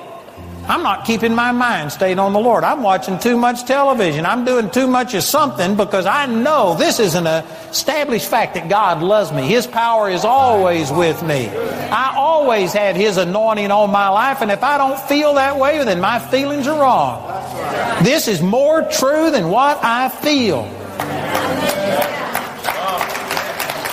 I'm 0.70 0.84
not 0.84 1.04
keeping 1.04 1.34
my 1.34 1.52
mind 1.52 1.92
stayed 1.92 2.20
on 2.20 2.32
the 2.32 2.40
Lord. 2.40 2.64
I'm 2.64 2.84
watching 2.84 3.18
too 3.18 3.38
much 3.38 3.66
television. 3.66 4.24
I'm 4.24 4.46
doing 4.46 4.70
too 4.70 4.86
much 4.86 5.16
of 5.16 5.24
something 5.24 5.76
because 5.76 6.06
I 6.06 6.28
know 6.28 6.76
this 6.76 7.00
is 7.00 7.16
an 7.16 7.26
established 7.26 8.30
fact 8.30 8.54
that 8.54 8.70
God 8.70 9.02
loves 9.02 9.32
me. 9.32 9.48
His 9.48 9.66
power 9.66 10.12
is 10.12 10.24
always 10.24 10.92
with 10.92 11.24
me. 11.24 11.48
I 11.48 12.14
always 12.16 12.72
have 12.74 12.96
His 12.96 13.18
anointing 13.18 13.72
on 13.72 13.90
my 13.90 14.10
life, 14.10 14.42
and 14.42 14.52
if 14.52 14.62
I 14.64 14.78
don't 14.78 15.00
feel 15.00 15.34
that 15.34 15.58
way, 15.58 15.84
then 15.84 16.00
my 16.00 16.20
feelings 16.20 16.68
are 16.68 16.80
wrong. 16.80 18.04
This 18.04 18.28
is 18.28 18.40
more 18.40 18.84
true 18.84 19.32
than 19.32 19.50
what 19.50 19.84
I 19.84 20.10
feel. 20.10 20.70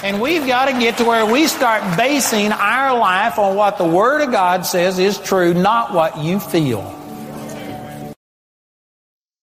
And 0.07 0.21
we've 0.21 0.47
got 0.47 0.67
to 0.67 0.73
get 0.79 0.99
to 0.99 1.05
where 1.05 1.27
we 1.27 1.49
start 1.49 1.99
basing 1.99 2.53
our 2.53 2.97
life 2.97 3.41
on 3.41 3.57
what 3.57 3.77
the 3.77 3.85
Word 3.85 4.21
of 4.21 4.31
God 4.31 4.65
says 4.65 5.01
is 5.01 5.19
true, 5.19 5.53
not 5.53 5.93
what 5.93 6.17
you 6.19 6.39
feel. 6.39 6.83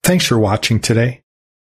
Thanks 0.05 0.25
for 0.25 0.39
watching 0.39 0.79
today. 0.79 1.23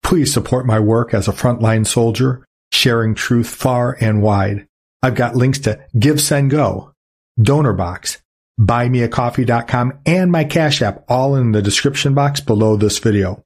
Please 0.02 0.30
support 0.30 0.66
my 0.66 0.78
work 0.78 1.14
as 1.14 1.26
a 1.26 1.32
frontline 1.32 1.86
soldier, 1.86 2.44
sharing 2.70 3.14
truth 3.14 3.48
far 3.48 3.96
and 3.98 4.20
wide. 4.20 4.66
I've 5.02 5.14
got 5.14 5.36
links 5.36 5.60
to 5.60 5.82
Give, 5.98 6.20
Send, 6.20 6.50
Go, 6.50 6.92
Donor 7.40 7.72
Box, 7.72 8.20
BuyMeACoffee.com, 8.60 10.00
and 10.04 10.30
my 10.30 10.44
Cash 10.44 10.82
App 10.82 11.02
all 11.08 11.34
in 11.34 11.52
the 11.52 11.62
description 11.62 12.12
box 12.12 12.40
below 12.40 12.76
this 12.76 12.98
video. 12.98 13.42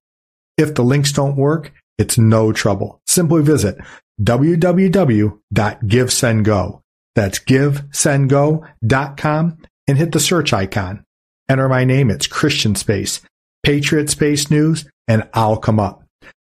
If 0.58 0.74
the 0.74 0.82
links 0.82 1.12
don't 1.12 1.36
work, 1.36 1.72
it's 1.98 2.18
no 2.18 2.52
trouble. 2.52 3.00
Simply 3.06 3.42
visit 3.42 3.78
www.givesendgo. 4.20 6.80
That's 7.14 7.38
givesendgo.com 7.38 9.58
and 9.88 9.98
hit 9.98 10.12
the 10.12 10.20
search 10.20 10.52
icon. 10.52 11.04
Enter 11.48 11.68
my 11.68 11.84
name. 11.84 12.10
It's 12.10 12.26
Christian 12.26 12.74
Space, 12.74 13.20
Patriot 13.62 14.10
Space 14.10 14.50
News, 14.50 14.88
and 15.06 15.28
I'll 15.32 15.56
come 15.56 15.78
up. 15.78 16.02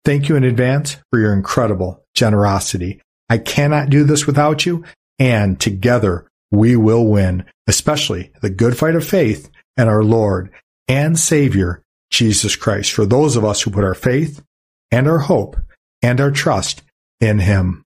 Thank 0.05 0.29
you 0.29 0.37
in 0.37 0.45
advance 0.45 0.97
for 1.11 1.19
your 1.19 1.33
incredible 1.33 2.03
generosity. 2.15 3.01
I 3.29 3.39
cannot 3.39 3.91
do 3.91 4.05
this 4.05 4.27
without 4.27 4.65
you, 4.65 4.85
and 5.19 5.61
together 5.61 6.27
we 6.51 6.77
will 6.77 7.07
win, 7.07 7.45
especially 7.67 8.33
the 8.41 8.51
good 8.51 8.79
fight 8.79 8.95
of 8.95 9.07
faith 9.07 9.51
and 9.77 9.89
our 9.89 10.05
Lord 10.05 10.51
and 10.89 11.19
Savior, 11.19 11.83
Jesus 12.11 12.57
Christ, 12.57 12.93
for 12.93 13.05
those 13.05 13.37
of 13.37 13.45
us 13.45 13.63
who 13.63 13.71
put 13.71 13.85
our 13.85 13.95
faith 13.95 14.43
and 14.91 15.09
our 15.09 15.19
hope 15.19 15.57
and 16.03 16.21
our 16.21 16.31
trust 16.31 16.83
in 17.21 17.39
Him. 17.39 17.86